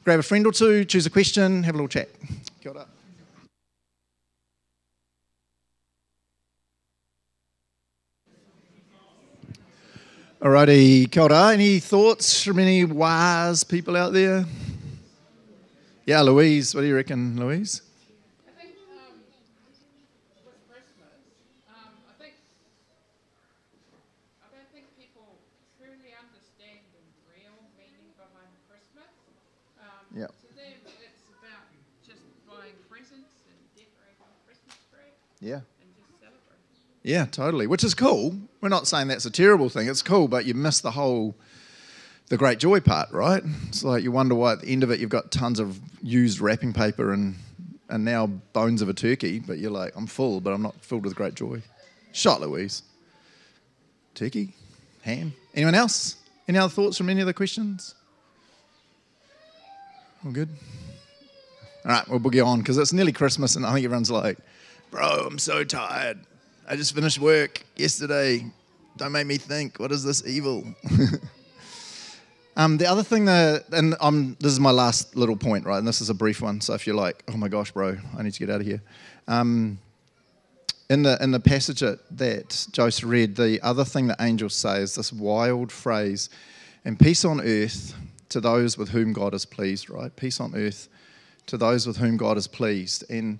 grab 0.02 0.18
a 0.18 0.22
friend 0.22 0.46
or 0.46 0.52
two, 0.52 0.86
choose 0.86 1.04
a 1.04 1.10
question, 1.10 1.62
have 1.64 1.74
a 1.74 1.76
little 1.76 1.88
chat. 1.88 2.08
Kia 2.62 2.72
ora. 2.72 2.86
Alrighty, 10.40 11.10
kia 11.10 11.22
ora. 11.22 11.52
Any 11.52 11.80
thoughts 11.80 12.42
from 12.42 12.58
any 12.58 12.84
wise 12.84 13.62
people 13.62 13.94
out 13.94 14.14
there? 14.14 14.46
Yeah, 16.06 16.20
Louise, 16.20 16.74
what 16.74 16.82
do 16.82 16.86
you 16.86 16.94
reckon, 16.96 17.38
Louise? 17.40 17.80
I 18.46 18.52
think 18.60 18.76
um, 18.92 19.24
with 20.44 20.60
Christmas, 20.68 21.16
um, 21.72 21.96
I 22.04 22.14
think 22.20 22.34
I 24.44 24.46
don't 24.52 24.68
think 24.76 24.84
people 25.00 25.24
truly 25.80 26.12
understand 26.12 26.84
the 26.92 27.00
real 27.32 27.56
meaning 27.80 28.12
behind 28.20 28.52
Christmas. 28.68 29.08
Um, 29.80 30.04
To 30.12 30.48
them, 30.52 30.76
it's 30.84 31.24
about 31.40 31.72
just 32.04 32.20
buying 32.44 32.76
presents 32.92 33.32
and 33.48 33.56
decorating 33.72 34.28
a 34.28 34.36
Christmas 34.44 34.76
tree 34.92 35.08
Yeah. 35.40 35.64
and 35.80 35.88
just 35.96 36.20
celebrating. 36.20 36.68
Yeah, 37.00 37.24
totally. 37.32 37.64
Which 37.66 37.82
is 37.82 37.94
cool. 37.96 38.36
We're 38.60 38.68
not 38.68 38.86
saying 38.86 39.08
that's 39.08 39.24
a 39.24 39.32
terrible 39.32 39.70
thing. 39.72 39.88
It's 39.88 40.02
cool, 40.04 40.28
but 40.28 40.44
you 40.44 40.52
miss 40.52 40.80
the 40.84 40.92
whole, 40.92 41.34
the 42.28 42.36
great 42.36 42.58
joy 42.58 42.80
part, 42.80 43.10
right? 43.12 43.42
It's 43.68 43.84
like 43.84 44.02
you 44.02 44.12
wonder 44.12 44.34
why 44.34 44.52
at 44.52 44.60
the 44.60 44.68
end 44.68 44.82
of 44.82 44.90
it 44.90 45.00
you've 45.00 45.10
got 45.10 45.30
tons 45.30 45.60
of 45.60 45.78
used 46.02 46.40
wrapping 46.40 46.72
paper 46.72 47.12
and 47.12 47.36
and 47.88 48.04
now 48.04 48.26
bones 48.26 48.80
of 48.82 48.88
a 48.88 48.94
turkey, 48.94 49.38
but 49.38 49.58
you're 49.58 49.70
like, 49.70 49.92
I'm 49.94 50.06
full, 50.06 50.40
but 50.40 50.52
I'm 50.52 50.62
not 50.62 50.74
filled 50.80 51.04
with 51.04 51.14
great 51.14 51.34
joy. 51.34 51.62
Shot, 52.12 52.40
Louise. 52.40 52.82
Turkey, 54.14 54.54
ham. 55.02 55.34
Anyone 55.54 55.74
else? 55.74 56.16
Any 56.48 56.58
other 56.58 56.70
thoughts 56.70 56.96
from 56.96 57.10
any 57.10 57.20
other 57.20 57.32
questions? 57.32 57.94
All 60.24 60.32
good. 60.32 60.48
All 61.84 61.90
right, 61.90 62.08
we'll 62.08 62.20
boogie 62.20 62.44
on 62.44 62.60
because 62.60 62.78
it's 62.78 62.92
nearly 62.92 63.12
Christmas, 63.12 63.56
and 63.56 63.66
I 63.66 63.74
think 63.74 63.84
everyone's 63.84 64.10
like, 64.10 64.38
"Bro, 64.90 65.26
I'm 65.26 65.38
so 65.38 65.64
tired. 65.64 66.20
I 66.66 66.76
just 66.76 66.94
finished 66.94 67.18
work 67.18 67.62
yesterday. 67.76 68.46
Don't 68.96 69.12
make 69.12 69.26
me 69.26 69.36
think. 69.36 69.78
What 69.78 69.92
is 69.92 70.02
this 70.02 70.26
evil?" 70.26 70.64
um, 72.56 72.76
the 72.78 72.86
other 72.86 73.02
thing 73.02 73.24
that, 73.24 73.64
and 73.72 74.36
this 74.38 74.52
is 74.52 74.60
my 74.60 74.70
last 74.70 75.16
little 75.16 75.36
point, 75.36 75.66
right? 75.66 75.78
And 75.78 75.86
this 75.86 76.00
is 76.00 76.10
a 76.10 76.14
brief 76.14 76.40
one. 76.40 76.60
So 76.60 76.74
if 76.74 76.86
you're 76.86 76.96
like, 76.96 77.22
"Oh 77.28 77.36
my 77.36 77.48
gosh, 77.48 77.72
bro, 77.72 77.96
I 78.16 78.22
need 78.22 78.34
to 78.34 78.38
get 78.38 78.50
out 78.50 78.60
of 78.60 78.66
here," 78.66 78.82
um, 79.26 79.78
in 80.88 81.02
the 81.02 81.22
in 81.22 81.30
the 81.30 81.40
passage 81.40 81.80
that, 81.80 81.98
that 82.16 82.66
Joseph 82.72 83.08
read, 83.08 83.36
the 83.36 83.60
other 83.62 83.84
thing 83.84 84.06
that 84.08 84.20
angels 84.20 84.54
say 84.54 84.80
is 84.80 84.94
this 84.94 85.12
wild 85.12 85.72
phrase, 85.72 86.30
"And 86.84 86.98
peace 86.98 87.24
on 87.24 87.40
earth 87.40 87.94
to 88.28 88.40
those 88.40 88.78
with 88.78 88.90
whom 88.90 89.12
God 89.12 89.34
is 89.34 89.44
pleased." 89.44 89.90
Right? 89.90 90.14
Peace 90.14 90.40
on 90.40 90.54
earth 90.54 90.88
to 91.46 91.56
those 91.56 91.86
with 91.86 91.96
whom 91.98 92.16
God 92.16 92.36
is 92.36 92.46
pleased. 92.46 93.04
And 93.10 93.38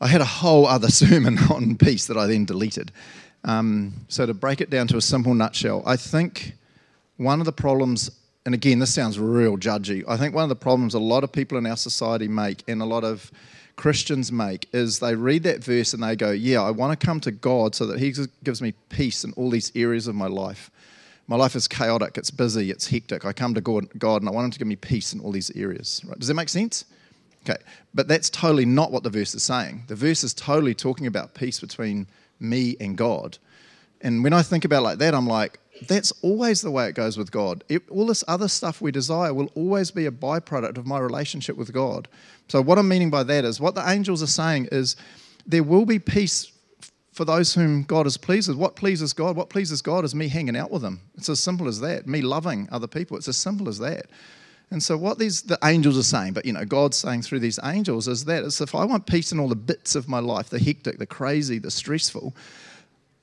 I 0.00 0.08
had 0.08 0.20
a 0.20 0.26
whole 0.26 0.66
other 0.66 0.88
sermon 0.90 1.38
on 1.50 1.76
peace 1.76 2.06
that 2.06 2.16
I 2.16 2.26
then 2.26 2.44
deleted. 2.44 2.92
Um, 3.44 3.94
so 4.08 4.26
to 4.26 4.34
break 4.34 4.60
it 4.60 4.70
down 4.70 4.88
to 4.88 4.96
a 4.96 5.00
simple 5.00 5.34
nutshell, 5.34 5.82
I 5.86 5.96
think 5.96 6.54
one 7.16 7.40
of 7.40 7.46
the 7.46 7.52
problems, 7.52 8.10
and 8.44 8.54
again, 8.54 8.78
this 8.78 8.94
sounds 8.94 9.18
real 9.18 9.56
judgy. 9.56 10.04
I 10.06 10.16
think 10.16 10.34
one 10.34 10.42
of 10.42 10.48
the 10.48 10.56
problems 10.56 10.94
a 10.94 10.98
lot 10.98 11.24
of 11.24 11.32
people 11.32 11.58
in 11.58 11.66
our 11.66 11.76
society 11.76 12.28
make, 12.28 12.62
and 12.68 12.82
a 12.82 12.84
lot 12.84 13.04
of 13.04 13.30
Christians 13.76 14.32
make, 14.32 14.68
is 14.72 14.98
they 14.98 15.14
read 15.14 15.42
that 15.42 15.62
verse 15.62 15.92
and 15.92 16.02
they 16.02 16.16
go, 16.16 16.30
"Yeah, 16.30 16.62
I 16.62 16.70
want 16.70 16.98
to 16.98 17.06
come 17.06 17.20
to 17.20 17.30
God 17.30 17.74
so 17.74 17.86
that 17.86 17.98
He 17.98 18.14
gives 18.44 18.62
me 18.62 18.72
peace 18.88 19.24
in 19.24 19.32
all 19.32 19.50
these 19.50 19.72
areas 19.74 20.06
of 20.06 20.14
my 20.14 20.26
life." 20.26 20.70
My 21.28 21.36
life 21.36 21.56
is 21.56 21.66
chaotic, 21.66 22.16
it's 22.16 22.30
busy, 22.30 22.70
it's 22.70 22.86
hectic. 22.86 23.24
I 23.24 23.32
come 23.32 23.52
to 23.54 23.60
God, 23.60 23.88
and 24.22 24.28
I 24.28 24.32
want 24.32 24.44
Him 24.44 24.50
to 24.52 24.58
give 24.58 24.68
me 24.68 24.76
peace 24.76 25.12
in 25.12 25.20
all 25.20 25.32
these 25.32 25.50
areas. 25.56 26.00
Right? 26.06 26.18
Does 26.18 26.28
that 26.28 26.34
make 26.34 26.48
sense? 26.48 26.84
Okay, 27.48 27.60
but 27.94 28.08
that's 28.08 28.30
totally 28.30 28.64
not 28.64 28.92
what 28.92 29.02
the 29.02 29.10
verse 29.10 29.34
is 29.34 29.42
saying. 29.42 29.84
The 29.88 29.96
verse 29.96 30.22
is 30.24 30.32
totally 30.34 30.74
talking 30.74 31.06
about 31.06 31.34
peace 31.34 31.60
between 31.60 32.06
me 32.38 32.76
and 32.80 32.96
God. 32.96 33.38
And 34.00 34.22
when 34.22 34.32
I 34.32 34.42
think 34.42 34.64
about 34.64 34.82
like 34.82 34.98
that, 34.98 35.14
I'm 35.14 35.26
like, 35.26 35.58
that's 35.82 36.12
always 36.22 36.62
the 36.62 36.70
way 36.70 36.88
it 36.88 36.94
goes 36.94 37.16
with 37.18 37.30
God. 37.30 37.64
It, 37.68 37.88
all 37.90 38.06
this 38.06 38.24
other 38.28 38.48
stuff 38.48 38.80
we 38.80 38.90
desire 38.90 39.34
will 39.34 39.50
always 39.54 39.90
be 39.90 40.06
a 40.06 40.10
byproduct 40.10 40.78
of 40.78 40.86
my 40.86 40.98
relationship 40.98 41.56
with 41.56 41.72
God. 41.72 42.08
So, 42.48 42.60
what 42.62 42.78
I'm 42.78 42.88
meaning 42.88 43.10
by 43.10 43.22
that 43.24 43.44
is 43.44 43.60
what 43.60 43.74
the 43.74 43.88
angels 43.88 44.22
are 44.22 44.28
saying 44.28 44.68
is 44.72 44.96
there 45.46 45.62
will 45.62 45.84
be 45.84 45.98
peace 45.98 46.50
for 47.12 47.24
those 47.24 47.54
whom 47.54 47.82
God 47.82 48.06
is 48.06 48.16
pleased 48.16 48.48
with. 48.48 48.58
What 48.58 48.76
pleases 48.76 49.12
God? 49.12 49.36
What 49.36 49.48
pleases 49.48 49.80
God 49.80 50.04
is 50.04 50.14
me 50.14 50.28
hanging 50.28 50.56
out 50.56 50.70
with 50.70 50.84
Him. 50.84 51.00
It's 51.16 51.28
as 51.28 51.40
simple 51.40 51.68
as 51.68 51.80
that. 51.80 52.06
Me 52.06 52.20
loving 52.20 52.68
other 52.70 52.86
people. 52.86 53.16
It's 53.16 53.28
as 53.28 53.36
simple 53.36 53.68
as 53.68 53.78
that. 53.78 54.06
And 54.70 54.82
so, 54.82 54.96
what 54.96 55.18
these 55.18 55.42
the 55.42 55.58
angels 55.64 55.96
are 55.96 56.02
saying, 56.02 56.32
but 56.32 56.44
you 56.44 56.52
know, 56.52 56.64
God's 56.64 56.96
saying 56.96 57.22
through 57.22 57.40
these 57.40 57.60
angels 57.64 58.08
is 58.08 58.24
that 58.24 58.44
is 58.44 58.60
if 58.60 58.74
I 58.74 58.84
want 58.84 59.06
peace 59.06 59.32
in 59.32 59.38
all 59.38 59.48
the 59.48 59.54
bits 59.54 59.94
of 59.94 60.08
my 60.08 60.18
life, 60.18 60.48
the 60.48 60.58
hectic, 60.58 60.98
the 60.98 61.06
crazy, 61.06 61.58
the 61.58 61.70
stressful, 61.70 62.34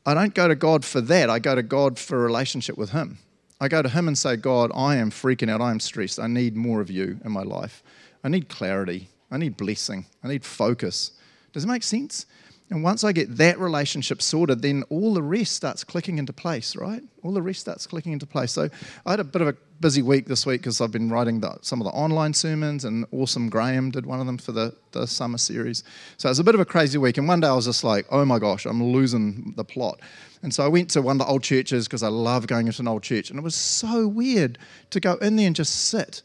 I 0.05 0.13
don't 0.13 0.33
go 0.33 0.47
to 0.47 0.55
God 0.55 0.83
for 0.83 1.01
that. 1.01 1.29
I 1.29 1.39
go 1.39 1.55
to 1.55 1.63
God 1.63 1.97
for 1.97 2.17
a 2.17 2.21
relationship 2.21 2.77
with 2.77 2.91
Him. 2.91 3.19
I 3.61 3.69
go 3.69 3.81
to 3.81 3.89
Him 3.89 4.07
and 4.07 4.17
say, 4.17 4.35
God, 4.35 4.71
I 4.75 4.97
am 4.97 5.11
freaking 5.11 5.49
out. 5.49 5.61
I 5.61 5.71
am 5.71 5.79
stressed. 5.79 6.19
I 6.19 6.27
need 6.27 6.55
more 6.55 6.81
of 6.81 6.89
you 6.91 7.19
in 7.23 7.31
my 7.31 7.43
life. 7.43 7.81
I 8.23 8.27
need 8.27 8.49
clarity. 8.49 9.09
I 9.31 9.37
need 9.37 9.55
blessing. 9.55 10.05
I 10.23 10.27
need 10.27 10.43
focus. 10.43 11.11
Does 11.53 11.63
it 11.63 11.67
make 11.67 11.83
sense? 11.83 12.25
And 12.73 12.83
once 12.83 13.03
I 13.03 13.11
get 13.11 13.37
that 13.37 13.59
relationship 13.59 14.19
sorted, 14.19 14.63
then 14.63 14.83
all 14.89 15.13
the 15.13 15.21
rest 15.21 15.53
starts 15.53 15.83
clicking 15.83 16.17
into 16.17 16.33
place, 16.33 16.75
right? 16.75 17.03
All 17.21 17.31
the 17.31 17.41
rest 17.41 17.59
starts 17.59 17.85
clicking 17.85 18.13
into 18.13 18.25
place. 18.25 18.51
So 18.51 18.67
I 19.05 19.11
had 19.11 19.19
a 19.19 19.23
bit 19.23 19.43
of 19.43 19.47
a 19.47 19.55
busy 19.79 20.01
week 20.01 20.25
this 20.25 20.43
week 20.43 20.61
because 20.61 20.81
I've 20.81 20.91
been 20.91 21.11
writing 21.11 21.39
the, 21.39 21.55
some 21.61 21.79
of 21.79 21.85
the 21.85 21.91
online 21.91 22.33
sermons, 22.33 22.83
and 22.83 23.05
Awesome 23.11 23.47
Graham 23.47 23.91
did 23.91 24.07
one 24.07 24.19
of 24.19 24.25
them 24.25 24.39
for 24.39 24.53
the, 24.53 24.75
the 24.91 25.05
summer 25.05 25.37
series. 25.37 25.83
So 26.17 26.29
it 26.29 26.31
was 26.31 26.39
a 26.39 26.43
bit 26.43 26.55
of 26.55 26.61
a 26.61 26.65
crazy 26.65 26.97
week. 26.97 27.19
And 27.19 27.27
one 27.27 27.41
day 27.41 27.47
I 27.47 27.53
was 27.53 27.65
just 27.65 27.83
like, 27.83 28.07
oh 28.09 28.25
my 28.25 28.39
gosh, 28.39 28.65
I'm 28.65 28.83
losing 28.83 29.53
the 29.55 29.63
plot. 29.63 29.99
And 30.41 30.51
so 30.51 30.65
I 30.65 30.67
went 30.67 30.89
to 30.91 31.03
one 31.03 31.21
of 31.21 31.27
the 31.27 31.31
old 31.31 31.43
churches 31.43 31.87
because 31.87 32.01
I 32.01 32.07
love 32.07 32.47
going 32.47 32.65
into 32.65 32.81
an 32.81 32.87
old 32.87 33.03
church. 33.03 33.29
And 33.29 33.37
it 33.37 33.43
was 33.43 33.53
so 33.53 34.07
weird 34.07 34.57
to 34.89 34.99
go 34.99 35.13
in 35.17 35.35
there 35.35 35.45
and 35.45 35.55
just 35.55 35.75
sit 35.75 36.23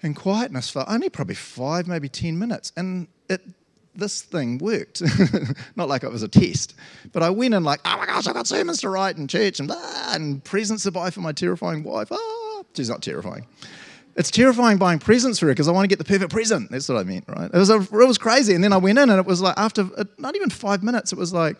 in 0.00 0.14
quietness 0.14 0.70
for 0.70 0.84
only 0.88 1.10
probably 1.10 1.34
five, 1.34 1.88
maybe 1.88 2.08
10 2.08 2.38
minutes. 2.38 2.70
And 2.76 3.08
it 3.28 3.40
this 3.94 4.22
thing 4.22 4.58
worked. 4.58 5.02
Not 5.76 5.88
like 5.88 6.02
it 6.02 6.10
was 6.10 6.22
a 6.22 6.28
test, 6.28 6.74
but 7.12 7.22
I 7.22 7.30
went 7.30 7.54
and 7.54 7.64
like, 7.64 7.80
oh 7.84 7.96
my 7.96 8.06
gosh, 8.06 8.26
I've 8.26 8.34
got 8.34 8.46
sermons 8.46 8.80
to 8.80 8.88
write 8.88 9.16
in 9.16 9.28
church 9.28 9.60
and, 9.60 9.70
ah, 9.72 10.12
and 10.14 10.42
presents 10.42 10.84
to 10.84 10.90
buy 10.90 11.10
for 11.10 11.20
my 11.20 11.32
terrifying 11.32 11.82
wife. 11.82 12.08
Ah, 12.10 12.62
she's 12.74 12.88
not 12.88 13.02
terrifying. 13.02 13.46
It's 14.14 14.30
terrifying 14.30 14.76
buying 14.76 14.98
presents 14.98 15.38
for 15.38 15.46
her 15.46 15.52
because 15.52 15.68
I 15.68 15.72
want 15.72 15.84
to 15.84 15.88
get 15.88 15.98
the 15.98 16.04
perfect 16.04 16.32
present. 16.32 16.70
That's 16.70 16.88
what 16.88 16.98
I 16.98 17.02
meant, 17.02 17.24
right? 17.28 17.50
It 17.52 17.56
was, 17.56 17.70
a, 17.70 17.76
it 17.76 17.90
was 17.90 18.18
crazy. 18.18 18.54
And 18.54 18.62
then 18.62 18.72
I 18.72 18.76
went 18.76 18.98
in 18.98 19.08
and 19.08 19.18
it 19.18 19.26
was 19.26 19.40
like, 19.40 19.56
after 19.56 19.88
uh, 19.96 20.04
not 20.18 20.36
even 20.36 20.50
five 20.50 20.82
minutes, 20.82 21.12
it 21.12 21.18
was 21.18 21.32
like, 21.32 21.56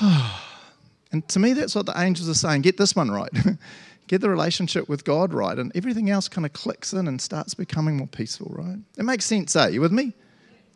and 0.00 1.26
to 1.28 1.38
me, 1.38 1.52
that's 1.52 1.74
what 1.74 1.86
the 1.86 1.98
angels 1.98 2.28
are 2.28 2.34
saying 2.34 2.62
get 2.62 2.78
this 2.78 2.96
one 2.96 3.10
right. 3.10 3.30
get 4.06 4.20
the 4.20 4.30
relationship 4.30 4.88
with 4.88 5.04
God 5.04 5.34
right, 5.34 5.58
and 5.58 5.72
everything 5.74 6.10
else 6.10 6.28
kind 6.28 6.46
of 6.46 6.52
clicks 6.52 6.92
in 6.92 7.08
and 7.08 7.20
starts 7.20 7.54
becoming 7.54 7.96
more 7.96 8.06
peaceful, 8.06 8.50
right? 8.50 8.78
It 8.96 9.04
makes 9.04 9.24
sense, 9.24 9.54
eh? 9.56 9.68
You 9.68 9.80
with 9.80 9.92
me? 9.92 10.14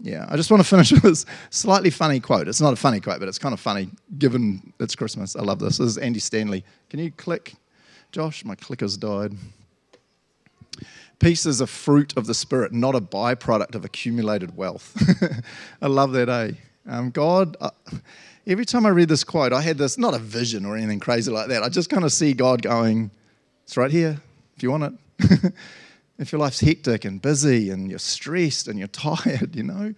Yeah, 0.03 0.27
I 0.29 0.37
just 0.37 0.51
want 0.51 0.63
to 0.63 0.69
finish 0.69 0.93
with 0.93 1.03
this 1.03 1.27
slightly 1.51 1.91
funny 1.91 2.21
quote. 2.21 2.49
It's 2.49 2.61
not 2.61 2.73
a 2.73 2.77
funny 2.77 3.01
quote, 3.01 3.21
but 3.21 3.29
it's 3.29 3.39
kind 3.39 3.53
of 3.53 3.61
funny 3.61 3.91
given 4.19 4.73
it's 4.81 4.95
Christmas. 4.95 5.37
I 5.37 5.43
love 5.43 5.59
this. 5.59 5.79
This 5.79 5.89
is 5.89 5.99
Andy 5.99 6.21
Stanley. 6.21 6.65
Can 6.89 7.01
you 7.01 7.11
click? 7.11 7.55
Josh, 8.13 8.45
my 8.45 8.55
clicker's 8.55 8.97
died. 8.97 9.35
Peace 11.21 11.45
is 11.45 11.61
a 11.61 11.67
fruit 11.67 12.17
of 12.17 12.27
the 12.27 12.35
Spirit, 12.35 12.73
not 12.73 12.95
a 12.95 13.01
byproduct 13.01 13.75
of 13.75 13.85
accumulated 13.85 14.57
wealth. 14.57 14.97
I 15.83 15.87
love 15.87 16.13
that, 16.13 16.31
eh? 16.31 16.53
Um, 16.89 17.11
God, 17.11 17.59
uh, 17.61 17.71
every 18.47 18.65
time 18.65 18.87
I 18.87 18.89
read 18.89 19.11
this 19.11 19.23
quote, 19.23 19.53
I 19.53 19.61
had 19.61 19.77
this, 19.77 19.99
not 19.99 20.15
a 20.15 20.19
vision 20.19 20.65
or 20.65 20.79
anything 20.79 20.99
crazy 20.99 21.31
like 21.31 21.49
that. 21.49 21.63
I 21.63 21.69
just 21.69 21.91
kind 21.91 22.05
of 22.05 22.13
see 22.13 22.33
God 22.33 22.63
going, 22.63 23.11
it's 23.65 23.77
right 23.77 23.91
here 23.91 24.17
if 24.57 24.63
you 24.63 24.71
want 24.71 24.99
it. 25.19 25.53
If 26.21 26.33
your 26.33 26.39
life's 26.39 26.61
hectic 26.61 27.05
and 27.05 27.21
busy 27.21 27.71
and 27.71 27.89
you're 27.91 27.99
stressed 27.99 28.69
and 28.69 28.79
you're 28.79 28.89
tired, 29.09 29.57
you 29.57 29.65
know, 29.65 29.95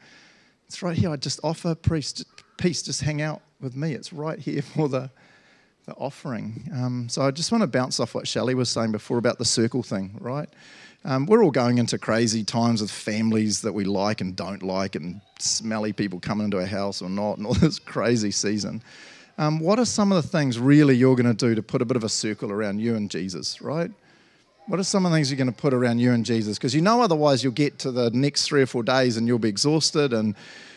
it's 0.67 0.83
right 0.83 0.97
here. 0.97 1.11
I 1.11 1.17
just 1.17 1.41
offer 1.45 1.75
priest, 1.75 2.25
peace, 2.57 2.81
just 2.83 3.03
hang 3.03 3.21
out 3.21 3.43
with 3.61 3.77
me. 3.77 3.93
It's 3.93 4.13
right 4.13 4.39
here 4.39 4.63
for 4.75 4.89
the, 4.89 5.11
the 5.85 5.93
offering. 5.95 6.71
Um, 6.75 7.09
so 7.09 7.23
I 7.23 7.31
just 7.31 7.53
want 7.53 7.63
to 7.63 7.67
bounce 7.67 8.01
off 8.01 8.15
what 8.15 8.27
Shelley 8.27 8.55
was 8.55 8.71
saying 8.71 8.93
before 8.93 9.19
about 9.19 9.39
the 9.39 9.45
circle 9.45 9.83
thing, 9.83 10.17
right? 10.21 10.49
Um, 11.05 11.27
we're 11.27 11.43
all 11.43 11.51
going 11.51 11.79
into 11.79 11.99
crazy 11.99 12.45
times 12.45 12.81
with 12.81 12.91
families 12.91 13.63
that 13.63 13.73
we 13.73 13.85
like 13.85 14.21
and 14.21 14.37
don't 14.37 14.63
like, 14.63 14.95
and 14.95 15.21
smelly 15.41 15.93
people 15.93 16.21
coming 16.21 16.45
into 16.45 16.59
our 16.59 16.67
house 16.67 17.03
or 17.03 17.11
not, 17.11 17.39
and 17.39 17.47
all 17.47 17.55
this 17.61 17.81
crazy 17.81 18.31
season. 18.31 18.83
Um, 19.39 19.59
what 19.59 19.81
are 19.81 19.85
some 19.85 20.13
of 20.13 20.23
the 20.23 20.29
things 20.29 20.59
really 20.59 20.95
you're 20.95 21.17
going 21.17 21.27
to 21.27 21.35
do 21.35 21.55
to 21.57 21.63
put 21.63 21.83
a 21.83 21.85
bit 21.85 21.97
of 21.97 22.05
a 22.05 22.09
circle 22.09 22.53
around 22.53 22.79
you 22.79 22.95
and 22.95 23.11
Jesus, 23.11 23.61
right? 23.61 23.91
What 24.67 24.79
are 24.79 24.85
some 24.85 25.05
of 25.05 25.11
the 25.11 25.17
things 25.17 25.31
you're 25.31 25.39
going 25.39 25.53
to 25.53 25.53
put 25.53 25.75
around 25.75 25.99
you 25.99 26.13
and 26.13 26.25
Jesus? 26.25 26.57
Because 26.57 26.75
you 26.75 26.83
know 26.83 27.03
otherwise 27.03 27.43
you'll 27.43 27.53
get 27.53 27.81
to 27.81 27.91
the 27.91 28.11
next 28.11 28.47
three 28.47 28.63
or 28.63 28.67
four 28.67 28.85
days 28.85 29.17
and 29.17 29.27
you'll 29.27 29.41
be 29.41 29.49
exhausted 29.49 30.13
and 30.13 30.37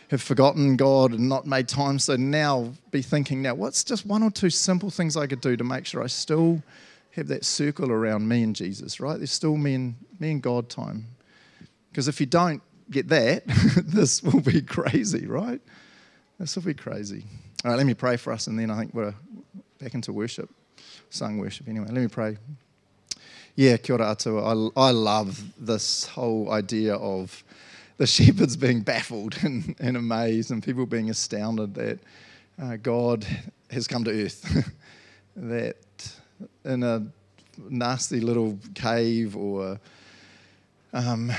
have 0.09 0.21
forgotten 0.21 0.75
God 0.75 1.11
and 1.11 1.29
not 1.29 1.45
made 1.45 1.67
time. 1.67 1.99
So 1.99 2.15
now 2.15 2.73
be 2.89 3.03
thinking, 3.03 3.43
now 3.43 3.53
what's 3.53 3.83
just 3.83 4.05
one 4.05 4.23
or 4.23 4.31
two 4.31 4.49
simple 4.49 4.89
things 4.89 5.15
I 5.15 5.27
could 5.27 5.41
do 5.41 5.55
to 5.55 5.63
make 5.63 5.85
sure 5.85 6.03
I 6.03 6.07
still 6.07 6.63
have 7.11 7.27
that 7.27 7.45
circle 7.45 7.91
around 7.91 8.27
me 8.27 8.41
and 8.41 8.55
Jesus, 8.55 8.99
right? 8.99 9.17
There's 9.17 9.31
still 9.31 9.55
me 9.55 9.75
and, 9.75 9.95
me 10.19 10.31
and 10.31 10.41
God 10.41 10.67
time. 10.67 11.05
Because 11.91 12.07
if 12.07 12.19
you 12.19 12.25
don't 12.25 12.61
get 12.89 13.07
that, 13.09 13.43
this 13.85 14.23
will 14.23 14.41
be 14.41 14.61
crazy, 14.61 15.27
right? 15.27 15.61
This 16.39 16.55
will 16.55 16.63
be 16.63 16.73
crazy. 16.73 17.23
All 17.63 17.71
right, 17.71 17.77
let 17.77 17.85
me 17.85 17.93
pray 17.93 18.17
for 18.17 18.33
us 18.33 18.47
and 18.47 18.57
then 18.57 18.71
I 18.71 18.79
think 18.79 18.95
we're 18.95 19.13
back 19.79 19.93
into 19.93 20.11
worship, 20.11 20.49
sung 21.11 21.37
worship 21.37 21.67
anyway. 21.67 21.85
Let 21.87 22.01
me 22.01 22.07
pray. 22.07 22.37
Yeah, 23.55 23.77
kia 23.77 23.95
ora 23.95 24.11
atua. 24.11 24.41
I, 24.75 24.87
I 24.87 24.91
love 24.91 25.41
this 25.57 26.05
whole 26.07 26.51
idea 26.51 26.95
of 26.95 27.43
the 27.97 28.07
shepherds 28.15 28.57
being 28.57 28.81
baffled 28.81 29.37
and, 29.43 29.75
and 29.79 29.95
amazed 29.95 30.51
and 30.51 30.61
people 30.61 30.85
being 30.85 31.09
astounded 31.09 31.73
that 31.75 31.99
uh, 32.61 32.75
God 32.77 33.25
has 33.71 33.87
come 33.87 34.03
to 34.03 34.11
earth. 34.11 34.73
that 35.37 35.77
in 36.65 36.83
a 36.83 37.05
nasty 37.69 38.19
little 38.19 38.59
cave 38.73 39.37
or 39.37 39.79
um, 40.91 41.31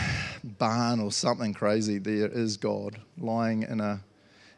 barn 0.59 1.01
or 1.01 1.13
something 1.13 1.53
crazy, 1.53 1.99
there 1.99 2.29
is 2.29 2.57
God 2.57 2.99
lying 3.19 3.63
in 3.63 3.81
a 3.81 4.01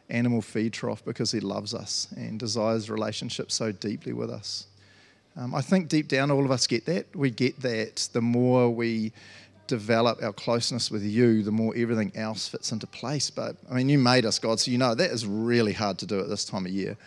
animal 0.09 0.41
feed 0.41 0.73
trough 0.73 1.03
because 1.05 1.31
he 1.31 1.39
loves 1.39 1.73
us 1.73 2.07
and 2.15 2.39
desires 2.39 2.89
relationship 2.89 3.51
so 3.51 3.71
deeply 3.71 4.13
with 4.13 4.29
us. 4.29 4.68
Um, 5.39 5.55
I 5.55 5.61
think 5.61 5.87
deep 5.87 6.09
down, 6.09 6.31
all 6.31 6.43
of 6.43 6.51
us 6.51 6.67
get 6.67 6.85
that. 6.87 7.15
We 7.15 7.29
get 7.31 7.61
that 7.61 8.09
the 8.11 8.19
more 8.19 8.69
we 8.69 9.13
develop 9.67 10.21
our 10.21 10.33
closeness 10.33 10.91
with 10.91 11.03
you, 11.03 11.43
the 11.43 11.51
more 11.51 11.73
everything 11.77 12.11
else 12.13 12.49
fits 12.49 12.73
into 12.73 12.87
place. 12.87 13.29
But 13.29 13.55
I 13.71 13.75
mean, 13.75 13.87
you 13.87 13.97
made 13.97 14.25
us, 14.25 14.37
God, 14.37 14.59
so 14.59 14.69
you 14.69 14.77
know 14.77 14.93
that 14.93 15.11
is 15.11 15.25
really 15.25 15.71
hard 15.71 15.97
to 15.99 16.05
do 16.05 16.19
at 16.19 16.27
this 16.27 16.43
time 16.43 16.65
of 16.65 16.73
year. 16.73 16.97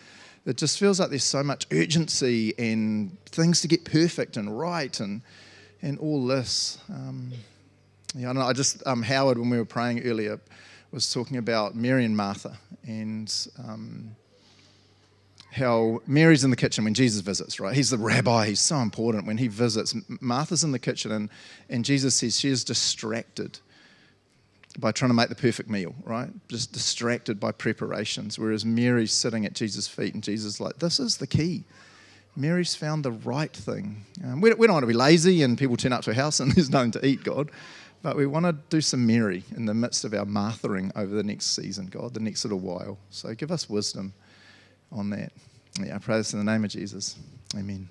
It 0.47 0.57
just 0.57 0.79
feels 0.79 0.99
like 0.99 1.11
there's 1.11 1.23
so 1.23 1.43
much 1.43 1.67
urgency 1.71 2.55
and 2.57 3.15
things 3.25 3.61
to 3.61 3.67
get 3.67 3.85
perfect 3.85 4.35
and 4.35 4.57
right 4.57 4.99
and 4.99 5.21
and 5.83 5.99
all 5.99 6.25
this. 6.25 6.79
Um, 6.89 7.33
yeah, 8.15 8.29
I, 8.31 8.33
don't 8.33 8.41
know, 8.41 8.47
I 8.47 8.53
just 8.53 8.81
um, 8.87 9.03
Howard, 9.03 9.37
when 9.37 9.51
we 9.51 9.57
were 9.57 9.65
praying 9.65 10.03
earlier, 10.05 10.39
was 10.91 11.13
talking 11.13 11.37
about 11.37 11.75
Mary 11.75 12.03
and 12.03 12.17
Martha 12.17 12.57
and. 12.87 13.31
Um, 13.59 14.15
how 15.53 16.01
Mary's 16.07 16.43
in 16.43 16.49
the 16.49 16.55
kitchen 16.55 16.83
when 16.83 16.93
Jesus 16.93 17.21
visits, 17.21 17.59
right? 17.59 17.75
He's 17.75 17.91
the 17.91 17.97
rabbi, 17.97 18.47
he's 18.47 18.59
so 18.59 18.77
important. 18.77 19.27
When 19.27 19.37
he 19.37 19.47
visits, 19.47 19.95
Martha's 20.19 20.63
in 20.63 20.71
the 20.71 20.79
kitchen, 20.79 21.11
and, 21.11 21.29
and 21.69 21.85
Jesus 21.85 22.15
says 22.15 22.39
she 22.39 22.49
is 22.49 22.63
distracted 22.63 23.59
by 24.79 24.91
trying 24.91 25.09
to 25.09 25.15
make 25.15 25.29
the 25.29 25.35
perfect 25.35 25.69
meal, 25.69 25.93
right? 26.03 26.29
Just 26.47 26.73
distracted 26.73 27.39
by 27.39 27.51
preparations. 27.51 28.39
Whereas 28.39 28.65
Mary's 28.65 29.13
sitting 29.13 29.45
at 29.45 29.53
Jesus' 29.53 29.87
feet, 29.87 30.15
and 30.15 30.23
Jesus 30.23 30.59
like, 30.59 30.79
This 30.79 30.99
is 30.99 31.17
the 31.17 31.27
key. 31.27 31.63
Mary's 32.35 32.73
found 32.73 33.05
the 33.05 33.11
right 33.11 33.53
thing. 33.53 34.05
Um, 34.23 34.41
we, 34.41 34.51
we 34.53 34.65
don't 34.65 34.73
want 34.73 34.83
to 34.83 34.87
be 34.87 34.93
lazy 34.93 35.43
and 35.43 35.55
people 35.55 35.77
turn 35.77 35.93
up 35.93 36.01
to 36.05 36.11
a 36.11 36.15
house 36.15 36.39
and 36.39 36.51
there's 36.55 36.71
nothing 36.71 36.89
to 36.91 37.05
eat, 37.05 37.23
God. 37.23 37.51
But 38.01 38.17
we 38.17 38.25
want 38.25 38.47
to 38.47 38.53
do 38.69 38.81
some 38.81 39.05
Mary 39.05 39.43
in 39.55 39.67
the 39.67 39.75
midst 39.75 40.03
of 40.03 40.15
our 40.15 40.25
Marthering 40.25 40.91
over 40.95 41.13
the 41.13 41.23
next 41.23 41.55
season, 41.55 41.85
God, 41.85 42.15
the 42.15 42.19
next 42.19 42.43
little 42.43 42.59
while. 42.59 42.97
So 43.11 43.35
give 43.35 43.51
us 43.51 43.69
wisdom 43.69 44.13
on 44.93 45.09
that. 45.11 45.31
Yeah, 45.79 45.95
I 45.95 45.99
pray 45.99 46.17
this 46.17 46.33
in 46.33 46.39
the 46.39 46.51
name 46.51 46.63
of 46.63 46.71
Jesus. 46.71 47.15
Amen. 47.55 47.89